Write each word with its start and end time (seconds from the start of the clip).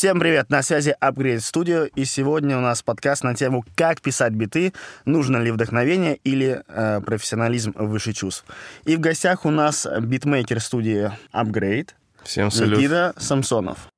Всем 0.00 0.18
привет, 0.18 0.48
на 0.48 0.62
связи 0.62 0.96
Upgrade 1.02 1.40
Studio, 1.40 1.86
и 1.94 2.06
сегодня 2.06 2.56
у 2.56 2.62
нас 2.62 2.82
подкаст 2.82 3.22
на 3.22 3.34
тему 3.34 3.66
«Как 3.74 4.00
писать 4.00 4.32
биты, 4.32 4.72
нужно 5.04 5.36
ли 5.36 5.50
вдохновение 5.50 6.16
или 6.24 6.62
э, 6.68 7.02
профессионализм 7.02 7.74
выше 7.76 8.14
чувств». 8.14 8.46
И 8.86 8.96
в 8.96 9.00
гостях 9.00 9.44
у 9.44 9.50
нас 9.50 9.86
битмейкер 10.00 10.58
студии 10.60 11.12
Upgrade 11.34 11.90
Всем 12.22 12.50
салют. 12.50 12.78
Никита 12.78 13.12
Самсонов. 13.18 13.88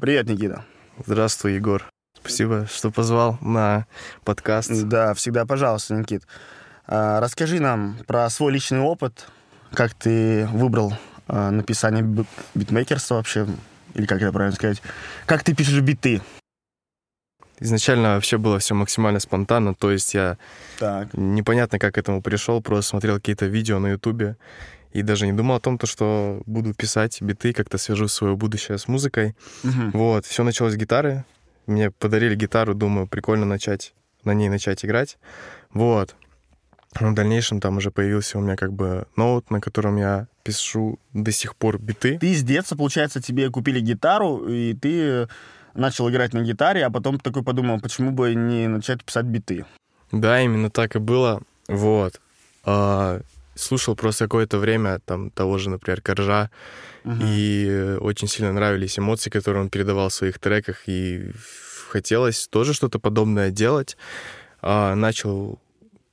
Привет, 0.00 0.28
Никита. 0.28 0.64
Здравствуй, 1.04 1.54
Егор. 1.54 1.84
Спасибо, 2.16 2.68
что 2.72 2.92
позвал 2.92 3.36
на 3.40 3.88
подкаст. 4.24 4.70
Да, 4.84 5.14
всегда 5.14 5.46
пожалуйста, 5.46 5.94
Никит. 5.94 6.28
А, 6.86 7.18
расскажи 7.18 7.58
нам 7.58 7.98
про 8.06 8.30
свой 8.30 8.52
личный 8.52 8.78
опыт, 8.78 9.26
как 9.74 9.94
ты 9.94 10.46
выбрал 10.52 10.92
а, 11.26 11.50
написание 11.50 12.04
бит- 12.04 12.28
битмейкерства 12.54 13.16
вообще, 13.16 13.48
или 13.94 14.06
как 14.06 14.22
это 14.22 14.32
правильно 14.32 14.54
сказать, 14.54 14.82
как 15.26 15.42
ты 15.42 15.54
пишешь 15.54 15.80
биты. 15.80 16.20
Изначально 17.58 18.14
вообще 18.14 18.38
было 18.38 18.58
все 18.58 18.74
максимально 18.74 19.20
спонтанно, 19.20 19.74
то 19.74 19.90
есть 19.90 20.14
я 20.14 20.38
Так. 20.78 21.12
непонятно 21.12 21.78
как 21.78 21.94
к 21.94 21.98
этому 21.98 22.22
пришел, 22.22 22.62
просто 22.62 22.90
смотрел 22.90 23.16
какие-то 23.16 23.46
видео 23.46 23.78
на 23.78 23.88
Ютубе 23.88 24.36
и 24.92 25.02
даже 25.02 25.26
не 25.26 25.32
думал 25.34 25.56
о 25.56 25.60
том, 25.60 25.76
то, 25.76 25.86
что 25.86 26.42
буду 26.46 26.72
писать 26.74 27.20
биты, 27.20 27.52
как-то 27.52 27.76
свяжу 27.76 28.08
свое 28.08 28.34
будущее 28.34 28.78
с 28.78 28.88
музыкой. 28.88 29.36
Мгм. 29.62 29.90
Вот, 29.92 30.24
все 30.24 30.42
началось 30.42 30.72
с 30.72 30.76
гитары. 30.76 31.24
Мне 31.66 31.90
подарили 31.90 32.34
гитару, 32.34 32.74
думаю, 32.74 33.06
прикольно 33.06 33.44
начать 33.44 33.92
на 34.24 34.32
ней 34.34 34.48
начать 34.48 34.84
играть. 34.84 35.18
Вот. 35.72 36.16
В 36.98 37.14
дальнейшем 37.14 37.60
там 37.60 37.76
уже 37.76 37.90
появился 37.90 38.38
у 38.38 38.40
меня 38.40 38.56
как 38.56 38.72
бы 38.72 39.06
ноут, 39.16 39.50
на 39.50 39.60
котором 39.60 39.96
я 39.96 40.26
пишу 40.42 40.98
до 41.12 41.30
сих 41.30 41.54
пор 41.54 41.78
биты. 41.78 42.18
Ты 42.18 42.34
с 42.34 42.42
детства, 42.42 42.76
получается, 42.76 43.22
тебе 43.22 43.48
купили 43.50 43.80
гитару, 43.80 44.44
и 44.48 44.74
ты 44.74 45.28
начал 45.74 46.10
играть 46.10 46.32
на 46.34 46.40
гитаре, 46.40 46.84
а 46.84 46.90
потом 46.90 47.20
такой 47.20 47.44
подумал, 47.44 47.80
почему 47.80 48.10
бы 48.10 48.34
не 48.34 48.66
начать 48.66 49.04
писать 49.04 49.26
биты. 49.26 49.64
Да, 50.10 50.40
именно 50.40 50.68
так 50.70 50.96
и 50.96 50.98
было. 50.98 51.42
Вот. 51.68 52.20
А, 52.64 53.20
слушал 53.54 53.94
просто 53.94 54.24
какое-то 54.24 54.58
время 54.58 54.98
там 55.04 55.30
того 55.30 55.58
же, 55.58 55.70
например, 55.70 56.00
Коржа, 56.00 56.50
Мгм. 57.04 57.20
и 57.24 57.66
э, 57.68 57.96
очень 57.98 58.26
сильно 58.28 58.52
нравились 58.52 58.98
эмоции, 58.98 59.30
которые 59.30 59.62
он 59.62 59.70
передавал 59.70 60.08
в 60.08 60.14
своих 60.14 60.38
треках, 60.38 60.82
и 60.86 61.30
хотелось 61.88 62.48
тоже 62.48 62.74
что-то 62.74 62.98
подобное 62.98 63.50
делать. 63.50 63.96
А, 64.60 64.94
начал 64.96 65.60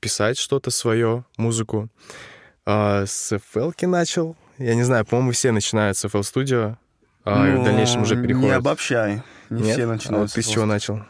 писать 0.08 0.38
что-то 0.38 0.72
свое, 0.72 1.26
музыку. 1.38 1.90
А, 2.66 3.06
с 3.06 3.34
FL 3.34 3.74
начал. 3.88 4.36
Я 4.58 4.74
не 4.76 4.84
знаю, 4.84 5.06
по-моему, 5.06 5.32
все 5.32 5.52
начинают 5.52 5.98
с 5.98 6.06
FL 6.06 6.22
Studio, 6.22 6.78
а, 7.26 7.46
и 7.48 7.52
в 7.52 7.58
Ну, 7.60 7.64
дальнейшем 7.66 8.04
уже 8.04 8.16
Не 8.16 8.24
переходят. 8.24 8.58
обобщай. 8.58 9.22
Не 9.50 9.62
Нет? 9.64 9.74
все 9.76 9.84
А 9.84 9.88
начинают. 9.88 10.30
вот 10.30 10.34
ты 10.34 10.42
с 10.42 10.48
чего 10.48 10.66
начал? 10.66 11.02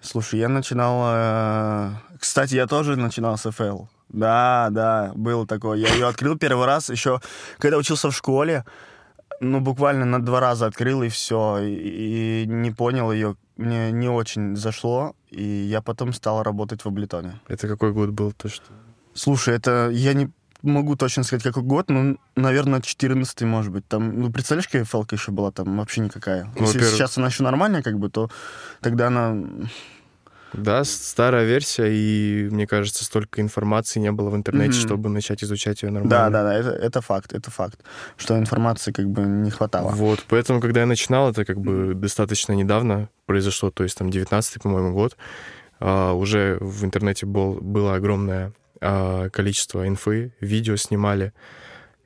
Слушай, 0.00 0.40
я 0.40 0.48
начинал... 0.48 1.02
э, 1.04 1.90
Кстати, 2.18 2.54
я 2.54 2.66
тоже 2.66 2.96
начинал 2.96 3.36
с 3.36 3.44
FL. 3.46 3.88
Да, 4.08 4.68
да, 4.70 5.12
было 5.14 5.46
такое. 5.46 5.78
Я 5.78 5.88
ее 5.92 6.06
открыл 6.06 6.38
первый 6.38 6.66
раз 6.66 6.88
еще, 6.90 7.20
когда 7.58 7.76
учился 7.76 8.10
в 8.10 8.16
школе. 8.16 8.64
Ну, 9.40 9.60
буквально 9.60 10.04
на 10.06 10.22
два 10.24 10.40
раза 10.40 10.66
открыл, 10.66 11.02
и 11.02 11.08
все. 11.08 11.58
И, 11.58 12.44
и 12.44 12.46
не 12.46 12.70
понял 12.70 13.12
ее. 13.12 13.36
Мне 13.56 13.90
не 13.92 14.08
очень 14.08 14.56
зашло. 14.56 15.14
И 15.36 15.44
я 15.44 15.82
потом 15.82 16.14
стал 16.14 16.42
работать 16.42 16.82
в 16.84 16.88
Аблетоне. 16.88 17.40
Это 17.46 17.68
какой 17.68 17.92
год 17.92 18.08
был? 18.10 18.32
То, 18.32 18.48
что... 18.48 18.64
Слушай, 19.12 19.54
это 19.56 19.90
я 19.92 20.14
не 20.14 20.30
могу 20.62 20.96
точно 20.96 21.24
сказать, 21.24 21.42
какой 21.42 21.62
год, 21.62 21.90
но, 21.90 22.16
наверное, 22.36 22.80
14 22.80 23.42
может 23.42 23.70
быть. 23.70 23.86
Там, 23.86 24.18
ну, 24.18 24.32
представляешь, 24.32 24.66
какая 24.66 24.84
фэлка 24.84 25.14
еще 25.16 25.32
была 25.32 25.50
там? 25.50 25.76
Вообще 25.76 26.00
никакая. 26.00 26.44
Ну, 26.44 26.62
Если 26.62 26.78
во-первых- 26.78 26.94
сейчас 26.94 27.18
она 27.18 27.26
еще 27.26 27.42
нормальная, 27.42 27.82
как 27.82 27.98
бы, 27.98 28.08
то 28.08 28.30
тогда 28.80 29.08
она... 29.08 29.36
Да, 30.52 30.84
старая 30.84 31.44
версия, 31.44 31.88
и 31.88 32.48
мне 32.50 32.66
кажется, 32.66 33.04
столько 33.04 33.40
информации 33.40 34.00
не 34.00 34.12
было 34.12 34.30
в 34.30 34.36
интернете, 34.36 34.78
Мгм. 34.78 34.86
чтобы 34.86 35.08
начать 35.08 35.42
изучать 35.44 35.82
ее 35.82 35.90
нормально. 35.90 36.10
Да, 36.10 36.30
да, 36.30 36.42
да, 36.44 36.54
это, 36.54 36.70
это 36.70 37.00
факт, 37.00 37.32
это 37.34 37.50
факт. 37.50 37.80
Что 38.16 38.38
информации 38.38 38.92
как 38.92 39.06
бы 39.06 39.22
не 39.22 39.50
хватало. 39.50 39.90
Вот, 39.90 40.24
поэтому, 40.28 40.60
когда 40.60 40.80
я 40.80 40.86
начинал, 40.86 41.30
это 41.30 41.44
как 41.44 41.60
бы 41.60 41.94
достаточно 41.94 42.52
недавно 42.52 43.08
произошло, 43.26 43.70
то 43.70 43.82
есть 43.82 43.98
там 43.98 44.08
19-й, 44.08 44.60
по-моему, 44.60 44.92
год, 44.94 45.16
а, 45.80 46.12
уже 46.12 46.58
в 46.60 46.84
интернете 46.84 47.26
был, 47.26 47.54
было 47.60 47.94
огромное 47.94 48.52
а, 48.80 49.28
количество 49.30 49.86
инфы, 49.86 50.32
видео 50.40 50.76
снимали, 50.76 51.32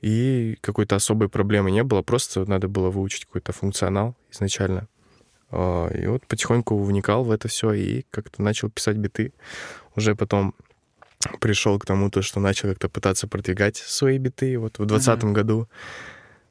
и 0.01 0.57
какой-то 0.63 0.97
особой 0.97 1.29
проблемы 1.29 1.71
не 1.71 1.83
было, 1.85 2.03
просто 2.03 2.49
надо 2.49 2.69
было 2.69 2.91
выучить 2.91 3.27
какой-то 3.27 3.53
функционал 3.53 4.17
изначально. 4.33 4.89
А, 5.51 5.89
И 5.89 6.07
вот 6.07 6.27
потихоньку 6.27 6.83
вникал 6.83 7.25
в 7.25 7.31
это 7.31 7.49
все 7.49 7.73
и 7.73 8.05
как-то 8.11 8.43
начал 8.43 8.71
писать 8.71 8.97
биты. 8.97 9.33
Уже 9.97 10.15
потом 10.15 10.55
пришел 11.41 11.79
к 11.79 11.87
тому, 11.87 12.11
то, 12.11 12.23
что 12.23 12.41
начал 12.41 12.69
как-то 12.69 12.89
пытаться 12.89 13.29
продвигать 13.29 13.77
свои 13.77 14.19
биты 14.19 14.59
вот 14.59 14.79
в 14.79 14.87
2020 14.87 15.25
году. 15.33 15.69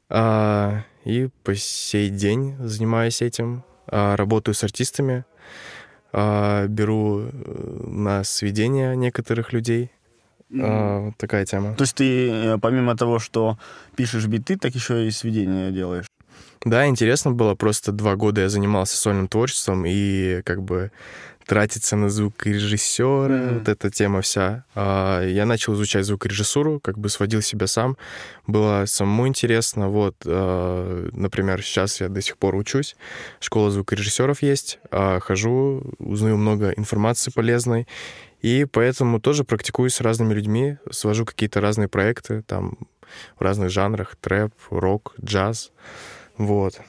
А, 0.08 0.82
и 1.04 1.28
по 1.44 1.54
сей 1.54 2.10
день 2.10 2.56
занимаюсь 2.60 3.22
этим. 3.22 3.64
А, 3.86 4.16
работаю 4.16 4.54
с 4.54 4.62
артистами, 4.64 5.24
а, 6.12 6.66
беру 6.66 7.22
э, 7.22 7.86
на 7.86 8.24
сведения 8.24 8.94
некоторых 8.94 9.52
людей. 9.52 9.90
А, 10.52 11.00
вот 11.06 11.16
такая 11.16 11.46
тема. 11.46 11.74
То 11.74 11.82
есть 11.82 11.94
ты, 11.94 12.30
э, 12.30 12.58
помимо 12.58 12.96
того, 12.96 13.18
что 13.18 13.58
пишешь 13.96 14.26
биты, 14.26 14.56
так 14.56 14.74
еще 14.74 15.06
и 15.06 15.10
сведения 15.10 15.70
делаешь. 15.70 16.06
Да, 16.64 16.86
интересно 16.86 17.32
было. 17.32 17.54
Просто 17.54 17.92
два 17.92 18.16
года 18.16 18.42
я 18.42 18.48
занимался 18.48 18.96
сольным 18.96 19.28
творчеством, 19.28 19.84
и 19.86 20.42
как 20.42 20.62
бы 20.62 20.90
тратиться 21.46 21.96
на 21.96 22.08
звукорежиссера, 22.10 23.28
Мгм. 23.34 23.54
вот 23.58 23.68
эта 23.68 23.90
тема 23.90 24.20
вся. 24.20 24.64
А, 24.74 25.22
Я 25.24 25.46
начал 25.46 25.74
изучать 25.74 26.04
звукорежиссуру, 26.04 26.78
как 26.80 26.96
бы 26.98 27.08
сводил 27.08 27.42
себя 27.42 27.66
сам. 27.66 27.96
Было 28.46 28.84
самому 28.86 29.26
интересно. 29.26 29.88
Вот, 29.88 30.14
а, 30.26 31.08
например, 31.12 31.62
сейчас 31.62 32.00
я 32.00 32.08
до 32.08 32.20
сих 32.20 32.36
пор 32.36 32.54
учусь. 32.54 32.94
Школа 33.40 33.70
звукорежиссеров 33.70 34.42
есть. 34.42 34.78
а, 34.90 35.18
Хожу, 35.18 35.82
узнаю 35.98 36.36
много 36.36 36.70
информации 36.72 37.32
полезной. 37.34 37.88
И 38.42 38.64
поэтому 38.70 39.20
тоже 39.20 39.42
практикуюсь 39.44 39.94
с 39.94 40.00
разными 40.00 40.32
людьми, 40.34 40.76
свожу 40.90 41.24
какие-то 41.26 41.60
разные 41.60 41.88
проекты, 41.88 42.42
там, 42.42 42.78
в 43.38 43.42
разных 43.42 43.70
жанрах, 43.70 44.14
трэп, 44.20 44.52
рок, 44.70 45.14
джаз. 45.22 45.72
Вот. 46.40 46.80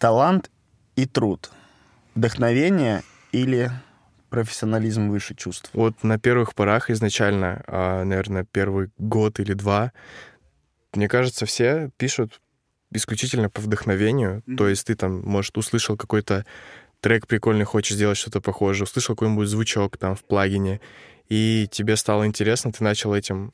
Талант 0.00 0.50
и 0.96 1.06
труд. 1.06 1.52
Вдохновение 2.16 3.04
или 3.30 3.70
профессионализм 4.30 5.10
выше 5.10 5.36
чувств. 5.36 5.70
Вот 5.74 6.02
на 6.02 6.18
первых 6.18 6.56
порах 6.56 6.90
изначально, 6.90 7.62
а, 7.68 8.02
наверное, 8.02 8.44
первый 8.50 8.90
год 8.98 9.38
или 9.38 9.52
два, 9.52 9.92
мне 10.92 11.08
кажется, 11.08 11.46
все 11.46 11.92
пишут 11.98 12.40
исключительно 12.90 13.48
по 13.48 13.60
вдохновению. 13.60 14.42
Мгм. 14.44 14.56
То 14.56 14.66
есть 14.66 14.88
ты 14.88 14.96
там, 14.96 15.20
может, 15.20 15.56
услышал 15.56 15.96
какой-то 15.96 16.44
трек 17.02 17.26
прикольный, 17.26 17.64
хочешь 17.64 17.96
сделать 17.96 18.16
что-то 18.16 18.40
похожее, 18.40 18.84
услышал 18.84 19.14
какой-нибудь 19.14 19.48
звучок 19.48 19.98
там 19.98 20.14
в 20.14 20.24
плагине, 20.24 20.80
и 21.28 21.68
тебе 21.70 21.96
стало 21.96 22.26
интересно, 22.26 22.72
ты 22.72 22.84
начал 22.84 23.14
этим 23.14 23.52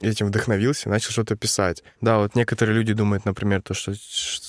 этим 0.00 0.26
вдохновился, 0.26 0.90
начал 0.90 1.10
что-то 1.10 1.36
писать. 1.36 1.82
Да, 2.02 2.18
вот 2.18 2.34
некоторые 2.34 2.76
люди 2.76 2.92
думают, 2.92 3.24
например, 3.24 3.62
то, 3.62 3.72
что 3.72 3.94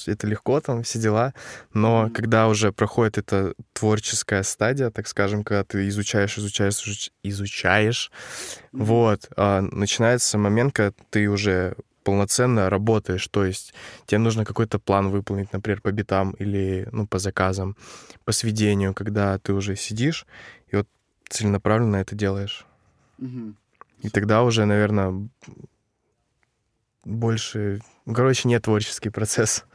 это 0.06 0.28
легко, 0.28 0.60
там, 0.60 0.84
все 0.84 1.00
дела, 1.00 1.34
но 1.74 2.04
Мгм. 2.04 2.14
когда 2.14 2.48
уже 2.50 2.72
проходит 2.74 3.18
эта 3.18 3.54
творческая 3.74 4.44
стадия, 4.44 4.90
так 4.90 5.08
скажем, 5.08 5.44
когда 5.44 5.64
ты 5.64 5.88
изучаешь, 5.88 6.38
изучаешь, 6.38 6.74
изуч- 6.86 7.12
изучаешь, 7.24 8.12
вот, 8.74 9.30
а, 9.38 9.62
начинается 9.62 10.38
момент, 10.38 10.74
когда 10.74 10.94
ты 11.10 11.28
уже 11.30 11.76
полноценно 12.04 12.70
работаешь, 12.70 13.28
то 13.28 13.44
есть 13.44 13.74
тебе 14.06 14.20
нужно 14.20 14.46
какой-то 14.46 14.80
план 14.80 15.10
выполнить, 15.10 15.52
например, 15.52 15.82
по 15.82 15.92
битам 15.92 16.32
или, 16.40 16.88
ну, 16.94 17.06
по 17.06 17.20
заказам, 17.20 17.76
по 18.24 18.32
сведению, 18.32 18.94
когда 18.94 19.38
ты 19.40 19.54
уже 19.54 19.76
сидишь 19.76 20.26
целенаправленно 21.30 21.98
это 21.98 22.16
делаешь. 22.16 22.66
И 24.02 24.10
тогда 24.10 24.44
уже, 24.44 24.66
наверное, 24.66 25.28
больше... 27.04 27.82
Короче, 28.06 28.48
не 28.48 28.60
творческий 28.60 29.10
процесс. 29.10 29.66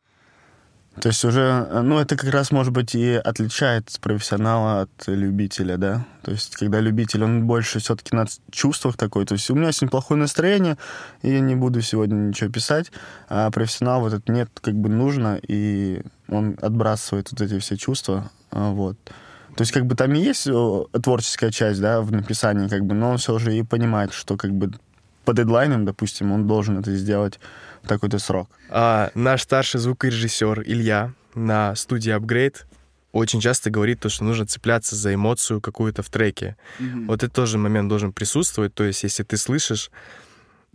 То 1.01 1.09
есть 1.09 1.25
уже, 1.25 1.67
э, 1.71 1.81
ну, 1.81 1.99
это 1.99 2.17
как 2.17 2.31
раз, 2.31 2.51
может 2.51 2.73
быть, 2.73 2.95
и 2.95 3.15
отличает 3.15 3.91
профессионала 4.01 4.83
от 4.83 5.07
любителя, 5.07 5.79
да? 5.79 6.07
То 6.23 6.33
есть, 6.33 6.57
когда 6.57 6.81
любитель, 6.81 7.25
он 7.25 7.47
больше 7.47 7.79
все-таки 7.79 8.15
на 8.15 8.27
чувствах 8.51 8.99
такой. 8.99 9.25
То 9.25 9.33
есть, 9.33 9.49
у 9.51 9.55
меня 9.55 9.73
сегодня 9.73 9.91
плохое 9.91 10.21
настроение, 10.21 10.77
и 11.23 11.31
я 11.31 11.41
не 11.41 11.55
буду 11.55 11.81
сегодня 11.81 12.15
ничего 12.17 12.51
писать, 12.51 12.93
а 13.29 13.51
профессионал 13.51 14.03
вот 14.03 14.13
это 14.13 14.31
нет, 14.31 14.51
как 14.61 14.75
бы 14.75 14.91
нужно, 14.91 15.41
и 15.43 16.03
он 16.29 16.59
отбрасывает 16.61 17.31
вот 17.33 17.41
эти 17.41 17.59
все 17.59 17.79
чувства, 17.79 18.31
а, 18.51 18.71
вот. 18.71 18.99
То 19.57 19.63
есть, 19.63 19.73
как 19.73 19.87
бы 19.87 19.95
там 19.95 20.15
и 20.15 20.21
есть 20.21 20.47
о, 20.49 20.89
творческая 21.03 21.51
часть, 21.51 21.81
да, 21.81 22.01
в 22.01 22.11
написании, 22.11 22.69
как 22.69 22.85
бы, 22.85 22.95
но 22.95 23.11
он 23.11 23.19
все 23.19 23.39
же 23.39 23.57
и 23.57 23.63
понимает, 23.63 24.13
что, 24.13 24.37
как 24.37 24.53
бы, 24.53 24.73
по 25.25 25.35
дедлайнам, 25.35 25.85
допустим, 25.85 26.33
он 26.33 26.47
должен 26.47 26.79
это 26.79 26.95
сделать 26.97 27.39
в 27.83 27.89
такой-то 27.89 28.19
срок. 28.19 28.49
А, 28.71 29.11
наш 29.15 29.43
старший 29.43 29.81
звукорежиссер 29.81 30.63
Илья 30.63 31.13
на 31.35 31.75
студии 31.75 32.15
Upgrade 32.17 32.57
очень 33.13 33.41
часто 33.41 33.71
говорит 33.71 34.01
то, 34.01 34.09
что 34.09 34.25
нужно 34.25 34.47
цепляться 34.47 34.97
за 34.97 35.15
эмоцию 35.15 35.61
какую-то 35.61 36.03
в 36.03 36.09
треке. 36.09 36.57
Mm-hmm. 36.79 37.07
Вот 37.07 37.23
это 37.23 37.33
тоже 37.33 37.59
момент 37.59 37.89
должен 37.89 38.13
присутствовать. 38.13 38.75
То 38.75 38.85
есть, 38.85 39.03
если 39.03 39.23
ты 39.23 39.37
слышишь... 39.37 39.91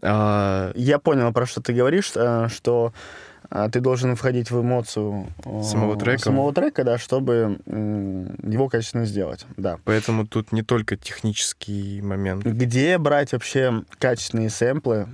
А... 0.04 0.72
Я 0.76 1.00
понял, 1.00 1.34
про 1.34 1.48
что 1.48 1.62
ты 1.62 1.74
говоришь, 1.74 2.12
э, 2.14 2.48
что 2.50 2.94
ты 3.72 3.80
должен 3.80 4.16
входить 4.16 4.52
в 4.52 4.62
эмоцию 4.62 5.28
э, 5.46 5.64
самого 5.64 5.98
трека, 5.98 6.24
самого 6.24 6.54
трека 6.54 6.84
да, 6.84 6.98
чтобы 6.98 7.60
его 7.66 8.70
качественно 8.70 9.06
сделать. 9.06 9.46
Да. 9.56 9.80
Поэтому 9.86 10.28
тут 10.28 10.52
не 10.52 10.64
только 10.64 10.98
технический 10.98 12.02
момент. 12.02 12.44
Где 12.46 12.98
брать 12.98 13.32
вообще 13.34 13.84
качественные 14.00 14.50
сэмплы 14.50 15.08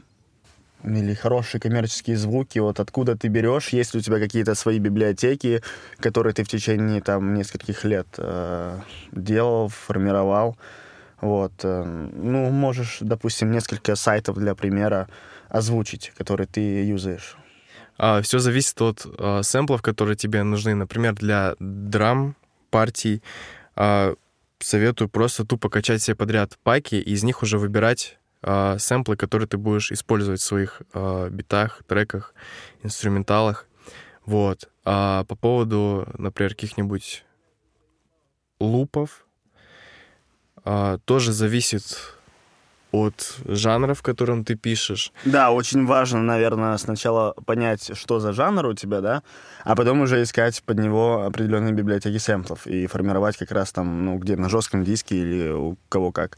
или 0.83 1.13
хорошие 1.13 1.62
коммерческие 1.62 2.18
звуки, 2.18 2.59
вот 2.59 2.80
откуда 2.80 3.15
ты 3.15 3.27
берешь, 3.30 3.69
есть 3.69 3.94
ли 3.94 4.00
у 4.00 4.03
тебя 4.03 4.19
какие-то 4.19 4.56
свои 4.56 4.79
библиотеки, 4.79 5.62
которые 6.00 6.33
ты 6.33 6.44
в 6.44 6.50
течение 6.50 7.01
там 7.01 7.36
нескольких 7.36 7.83
лет 7.86 8.07
э, 8.18 8.79
делал, 9.12 9.69
формировал, 9.69 10.57
вот, 11.21 11.53
э, 11.63 11.83
ну, 11.86 12.50
можешь, 12.50 12.97
допустим, 13.00 13.51
несколько 13.51 13.95
сайтов 13.95 14.38
для 14.38 14.56
примера 14.56 15.07
озвучить, 15.47 16.12
которые 16.18 16.47
ты 16.47 16.86
юзаешь. 16.86 17.38
А, 17.98 18.22
все 18.22 18.40
зависит 18.40 18.81
от 18.81 19.06
а, 19.06 19.44
сэмплов, 19.44 19.81
которые 19.81 20.16
тебе 20.16 20.44
нужны. 20.44 20.75
Например, 20.75 21.13
для 21.13 21.56
драм 21.60 22.36
партий 22.69 23.22
а, 23.75 24.16
советую 24.60 25.10
просто 25.10 25.45
тупо 25.45 25.69
качать 25.69 26.01
себе 26.01 26.16
подряд 26.16 26.57
паки 26.63 26.95
и 26.95 27.13
из 27.13 27.24
них 27.24 27.44
уже 27.44 27.57
выбирать 27.57 28.18
сэмплы, 28.78 29.16
которые 29.16 29.48
ты 29.48 29.56
будешь 29.56 29.90
использовать 29.90 30.42
в 30.42 30.44
своих 30.44 30.81
битах, 31.30 31.81
треках, 31.88 32.34
инструменталах. 32.81 33.68
Вот. 34.25 34.69
А 34.84 35.24
по 35.24 35.36
поводу, 35.38 36.06
например, 36.18 36.54
каких-нибудь 36.54 37.24
лупов, 38.60 39.25
тоже 41.06 41.31
зависит 41.31 42.18
от 42.94 43.38
жанра, 43.45 43.95
в 43.95 44.04
котором 44.04 44.45
ты 44.45 44.56
пишешь. 44.56 45.12
Да, 45.25 45.51
очень 45.51 45.86
важно, 45.86 46.22
наверное, 46.22 46.78
сначала 46.78 47.34
понять, 47.45 47.98
что 47.98 48.19
за 48.19 48.34
жанр 48.34 48.68
у 48.68 48.74
тебя, 48.74 49.01
да, 49.01 49.24
а 49.63 49.75
потом 49.75 50.01
уже 50.01 50.22
искать 50.22 50.62
под 50.63 50.78
него 50.78 51.24
определенные 51.24 51.74
библиотеки 51.74 52.19
сэмплов 52.19 52.68
и 52.68 52.86
формировать 52.86 53.36
как 53.36 53.51
раз 53.51 53.72
там, 53.72 54.06
ну, 54.06 54.18
где 54.19 54.38
на 54.38 54.48
жестком 54.48 54.84
диске 54.84 55.18
или 55.18 55.50
у 55.50 55.75
кого 55.90 56.12
как, 56.12 56.38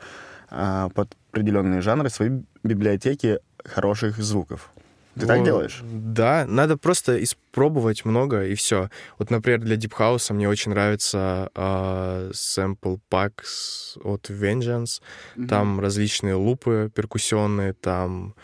а, 0.49 0.87
под 0.89 1.15
определенные 1.31 1.81
жанры 1.81 2.09
свои 2.09 2.29
библиотеки 2.63 3.39
хороших 3.65 4.17
звуков. 4.17 4.71
Ты 5.19 5.25
так 5.25 5.43
делаешь? 5.43 5.81
Да, 5.83 6.45
надо 6.47 6.77
просто 6.77 7.23
испробовать 7.23 8.03
много, 8.03 8.45
и 8.45 8.55
все. 8.55 8.89
Вот, 9.17 9.29
например, 9.31 9.61
для 9.61 9.75
Deep 9.77 9.93
House 9.97 10.33
мне 10.33 10.49
очень 10.49 10.71
нравится 10.71 11.49
э, 11.55 12.31
Sample 12.33 12.99
Packs 13.09 13.99
от 14.03 14.29
Vengeance. 14.29 15.01
Mm-hmm. 15.35 15.47
Там 15.47 15.79
различные 15.79 16.35
лупы 16.35 16.91
перкуссионные, 16.93 17.73
там 17.73 18.35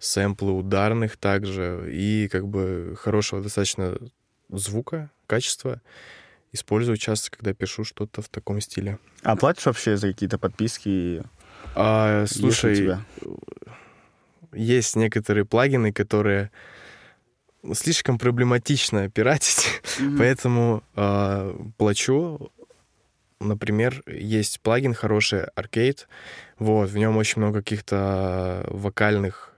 сэмплы 0.00 0.52
ударных 0.52 1.16
также, 1.16 1.88
и 1.92 2.28
как 2.28 2.48
бы 2.48 2.96
хорошего 2.98 3.42
достаточно 3.42 3.96
звука, 4.50 5.10
качества. 5.26 5.80
Использую 6.50 6.96
часто, 6.96 7.30
когда 7.30 7.52
пишу 7.52 7.84
что-то 7.84 8.22
в 8.22 8.28
таком 8.28 8.60
стиле. 8.60 8.98
А 9.22 9.36
платишь 9.36 9.66
вообще 9.66 9.96
за 9.96 10.08
какие-то 10.08 10.38
подписки? 10.38 11.22
А, 11.74 12.24
слушай, 12.26 12.96
есть 14.52 14.96
некоторые 14.96 15.44
плагины, 15.44 15.92
которые 15.92 16.50
слишком 17.74 18.18
проблематично 18.18 19.10
пиратить, 19.10 19.82
mm-hmm. 19.98 20.18
поэтому 20.18 20.82
э, 20.96 21.54
плачу. 21.76 22.50
Например, 23.40 24.02
есть 24.06 24.60
плагин 24.60 24.94
хороший, 24.94 25.44
Arcade. 25.54 26.06
Вот, 26.58 26.90
в 26.90 26.96
нем 26.96 27.16
очень 27.16 27.40
много 27.40 27.60
каких-то 27.60 28.66
вокальных 28.68 29.54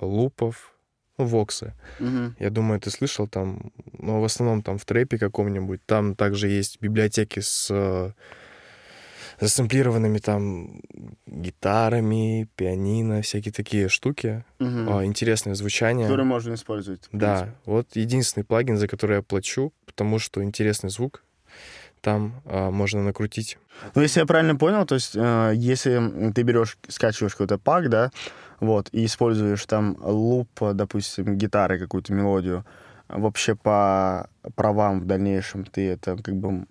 лупов, 0.00 0.72
ну, 1.16 1.26
воксы. 1.26 1.74
Mm-hmm. 2.00 2.32
Я 2.40 2.50
думаю, 2.50 2.80
ты 2.80 2.90
слышал 2.90 3.28
там, 3.28 3.72
но 3.92 4.14
ну, 4.14 4.20
в 4.20 4.24
основном 4.24 4.62
там 4.62 4.78
в 4.78 4.84
трэпе 4.84 5.18
каком-нибудь. 5.18 5.84
Там 5.86 6.16
также 6.16 6.48
есть 6.48 6.80
библиотеки 6.80 7.40
с 7.40 8.14
засэмплированными 9.40 10.18
там 10.18 10.82
гитарами, 11.26 12.48
пианино, 12.56 13.22
всякие 13.22 13.52
такие 13.52 13.88
штуки. 13.88 14.44
Угу. 14.58 15.04
Интересное 15.04 15.54
звучание. 15.54 16.06
Которые 16.06 16.26
можно 16.26 16.54
использовать. 16.54 17.08
Да, 17.12 17.54
вот 17.64 17.88
единственный 17.94 18.44
плагин, 18.44 18.76
за 18.76 18.86
который 18.86 19.16
я 19.16 19.22
плачу, 19.22 19.72
потому 19.86 20.18
что 20.18 20.42
интересный 20.42 20.90
звук 20.90 21.22
там 22.00 22.40
а, 22.46 22.70
можно 22.70 23.02
накрутить. 23.02 23.58
Ну, 23.94 24.02
если 24.02 24.20
я 24.20 24.26
правильно 24.26 24.56
понял, 24.56 24.86
то 24.86 24.94
есть, 24.94 25.14
э, 25.14 25.52
если 25.54 26.32
ты 26.32 26.42
берешь, 26.42 26.78
скачиваешь 26.88 27.32
какой-то 27.32 27.58
пак, 27.58 27.88
да, 27.88 28.10
вот, 28.58 28.88
и 28.92 29.04
используешь 29.04 29.64
там 29.66 29.96
луп, 30.00 30.48
допустим, 30.72 31.36
гитары, 31.36 31.78
какую-то 31.78 32.12
мелодию, 32.12 32.64
вообще 33.08 33.54
по 33.54 34.28
правам 34.54 35.00
в 35.00 35.06
дальнейшем 35.06 35.64
ты 35.64 35.88
это 35.88 36.16
как 36.16 36.36
бы, 36.36 36.66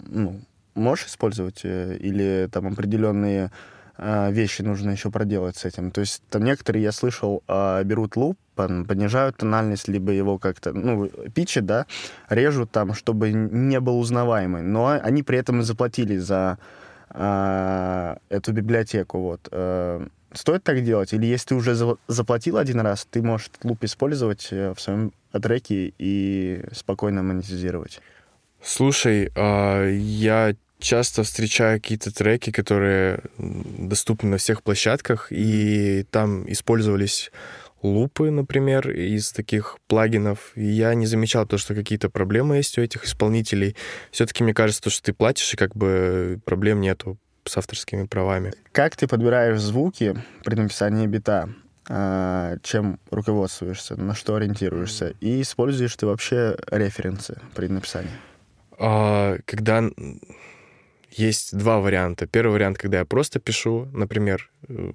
ну, 0.00 0.40
можешь 0.74 1.06
использовать, 1.06 1.60
э, 1.64 1.96
или 1.96 2.48
там 2.50 2.66
определенные 2.66 3.50
э, 3.96 4.32
вещи 4.32 4.62
нужно 4.62 4.90
еще 4.90 5.10
проделать 5.10 5.56
с 5.56 5.64
этим. 5.64 5.90
То 5.90 6.00
есть 6.00 6.22
там 6.30 6.44
некоторые, 6.44 6.82
я 6.82 6.92
слышал, 6.92 7.42
э, 7.48 7.82
берут 7.84 8.16
луп, 8.16 8.38
понижают 8.54 9.36
тональность, 9.36 9.88
либо 9.88 10.12
его 10.12 10.38
как-то, 10.38 10.72
ну, 10.72 11.08
питчат, 11.34 11.66
да, 11.66 11.86
режут 12.28 12.70
там, 12.70 12.94
чтобы 12.94 13.32
не 13.32 13.80
был 13.80 13.98
узнаваемый. 13.98 14.62
Но 14.62 14.88
они 14.88 15.22
при 15.22 15.38
этом 15.38 15.60
и 15.60 15.64
заплатили 15.64 16.16
за 16.18 16.58
э, 17.10 18.16
эту 18.28 18.52
библиотеку, 18.52 19.18
вот. 19.18 19.48
Стоит 20.36 20.64
так 20.64 20.82
делать? 20.82 21.12
Или 21.12 21.26
если 21.26 21.50
ты 21.50 21.54
уже 21.54 21.96
заплатил 22.08 22.56
один 22.56 22.80
раз, 22.80 23.06
ты 23.08 23.22
можешь 23.22 23.52
луп 23.62 23.84
использовать 23.84 24.50
в 24.50 24.74
своем 24.78 25.12
треке 25.30 25.94
и 25.96 26.64
спокойно 26.72 27.22
монетизировать? 27.22 28.00
Слушай, 28.60 29.30
я 29.36 30.56
часто 30.78 31.22
встречаю 31.22 31.80
какие-то 31.80 32.12
треки, 32.14 32.50
которые 32.50 33.20
доступны 33.38 34.30
на 34.30 34.36
всех 34.38 34.62
площадках, 34.62 35.28
и 35.30 36.04
там 36.10 36.50
использовались 36.50 37.30
лупы, 37.82 38.30
например, 38.30 38.90
из 38.90 39.30
таких 39.32 39.78
плагинов. 39.86 40.52
И 40.56 40.64
я 40.64 40.94
не 40.94 41.06
замечал 41.06 41.46
то, 41.46 41.58
что 41.58 41.74
какие-то 41.74 42.08
проблемы 42.08 42.56
есть 42.56 42.78
у 42.78 42.82
этих 42.82 43.04
исполнителей. 43.04 43.76
Все-таки 44.10 44.42
мне 44.42 44.54
кажется, 44.54 44.82
то, 44.82 44.90
что 44.90 45.02
ты 45.02 45.12
платишь, 45.12 45.52
и 45.52 45.56
как 45.56 45.76
бы 45.76 46.40
проблем 46.44 46.80
нету 46.80 47.18
с 47.44 47.56
авторскими 47.58 48.06
правами. 48.06 48.52
Как 48.72 48.96
ты 48.96 49.06
подбираешь 49.06 49.60
звуки 49.60 50.16
при 50.44 50.54
написании 50.54 51.06
бита? 51.06 51.50
А, 51.86 52.56
чем 52.62 52.98
руководствуешься, 53.10 53.96
на 53.96 54.14
что 54.14 54.36
ориентируешься? 54.36 55.14
И 55.20 55.42
используешь 55.42 55.94
ты 55.96 56.06
вообще 56.06 56.56
референсы 56.70 57.38
при 57.54 57.66
написании? 57.68 58.10
А, 58.78 59.36
когда 59.44 59.84
есть 61.16 61.56
два 61.56 61.78
варианта. 61.78 62.26
Первый 62.26 62.52
вариант, 62.52 62.78
когда 62.78 62.98
я 62.98 63.04
просто 63.04 63.40
пишу, 63.40 63.88
например, 63.92 64.50
э, 64.68 64.92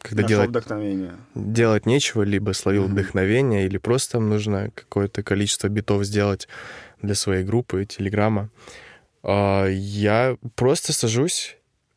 когда 0.00 0.22
делать, 0.22 0.50
вдохновение. 0.50 1.16
делать 1.34 1.86
нечего, 1.86 2.22
либо 2.22 2.52
словил 2.52 2.84
mm-hmm. 2.84 2.88
вдохновение, 2.88 3.66
или 3.66 3.78
просто 3.78 4.20
нужно 4.20 4.70
какое-то 4.74 5.22
количество 5.22 5.68
битов 5.68 6.04
сделать 6.04 6.48
для 7.02 7.14
своей 7.14 7.44
группы, 7.44 7.84
телеграмма. 7.84 8.50
А, 9.22 9.66
я 9.66 10.36
просто 10.54 10.92
сажусь, 10.92 11.56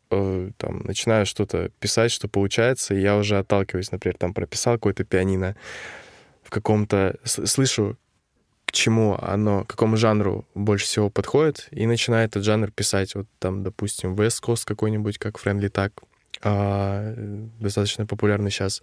э, 0.09 0.51
там, 0.57 0.79
начинаю 0.83 1.25
что-то 1.25 1.69
писать, 1.79 2.11
что 2.11 2.27
получается, 2.27 2.93
и 2.93 3.01
я 3.01 3.17
уже 3.17 3.37
отталкиваюсь, 3.37 3.91
например, 3.91 4.17
там 4.17 4.33
прописал 4.33 4.75
какое-то 4.75 5.03
пианино 5.03 5.55
в 6.43 6.49
каком-то... 6.49 7.17
Слышу 7.23 7.97
чему 8.71 9.17
оно, 9.21 9.63
какому 9.65 9.97
жанру 9.97 10.45
больше 10.55 10.85
всего 10.85 11.09
подходит, 11.09 11.67
и 11.71 11.85
начинает 11.85 12.31
этот 12.31 12.43
жанр 12.43 12.71
писать. 12.71 13.15
Вот 13.15 13.27
там, 13.39 13.63
допустим, 13.63 14.15
West 14.15 14.43
Coast 14.43 14.63
какой-нибудь, 14.65 15.17
как 15.17 15.37
Friendly 15.37 15.71
Tag, 15.71 15.91
а, 16.43 17.13
достаточно 17.59 18.05
популярный 18.05 18.51
сейчас 18.51 18.81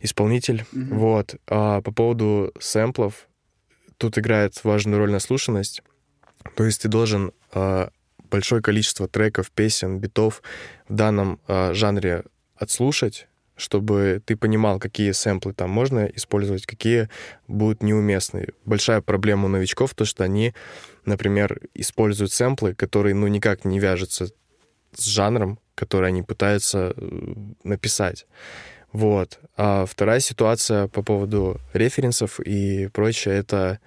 исполнитель. 0.00 0.64
Mm-hmm. 0.72 0.94
Вот. 0.94 1.36
А 1.46 1.80
по 1.80 1.92
поводу 1.92 2.52
сэмплов, 2.58 3.28
тут 3.96 4.18
играет 4.18 4.62
важную 4.64 4.98
роль 4.98 5.10
наслушанность. 5.10 5.82
То 6.56 6.64
есть 6.64 6.82
ты 6.82 6.88
должен 6.88 7.32
а, 7.52 7.90
большое 8.30 8.62
количество 8.62 9.08
треков, 9.08 9.50
песен, 9.50 9.98
битов 9.98 10.42
в 10.88 10.94
данном 10.94 11.40
а, 11.46 11.72
жанре 11.74 12.24
отслушать, 12.56 13.28
чтобы 13.56 14.22
ты 14.24 14.36
понимал, 14.36 14.78
какие 14.78 15.12
сэмплы 15.12 15.52
там 15.52 15.70
можно 15.70 16.06
использовать, 16.06 16.66
какие 16.66 17.08
будут 17.46 17.82
неуместны. 17.82 18.48
Большая 18.64 19.00
проблема 19.00 19.46
у 19.46 19.48
новичков 19.48 19.94
то, 19.94 20.04
что 20.04 20.24
они, 20.24 20.54
например, 21.04 21.60
используют 21.74 22.32
сэмплы, 22.32 22.74
которые 22.74 23.14
ну 23.14 23.26
никак 23.28 23.64
не 23.64 23.78
вяжутся 23.78 24.28
с 24.94 25.04
жанром, 25.04 25.58
который 25.74 26.08
они 26.08 26.22
пытаются 26.22 26.94
э, 26.96 27.34
написать. 27.62 28.26
Вот. 28.92 29.40
А 29.56 29.86
вторая 29.86 30.20
ситуация 30.20 30.86
по 30.88 31.02
поводу 31.02 31.60
референсов 31.72 32.38
и 32.40 32.88
прочее, 32.88 33.34
это 33.34 33.80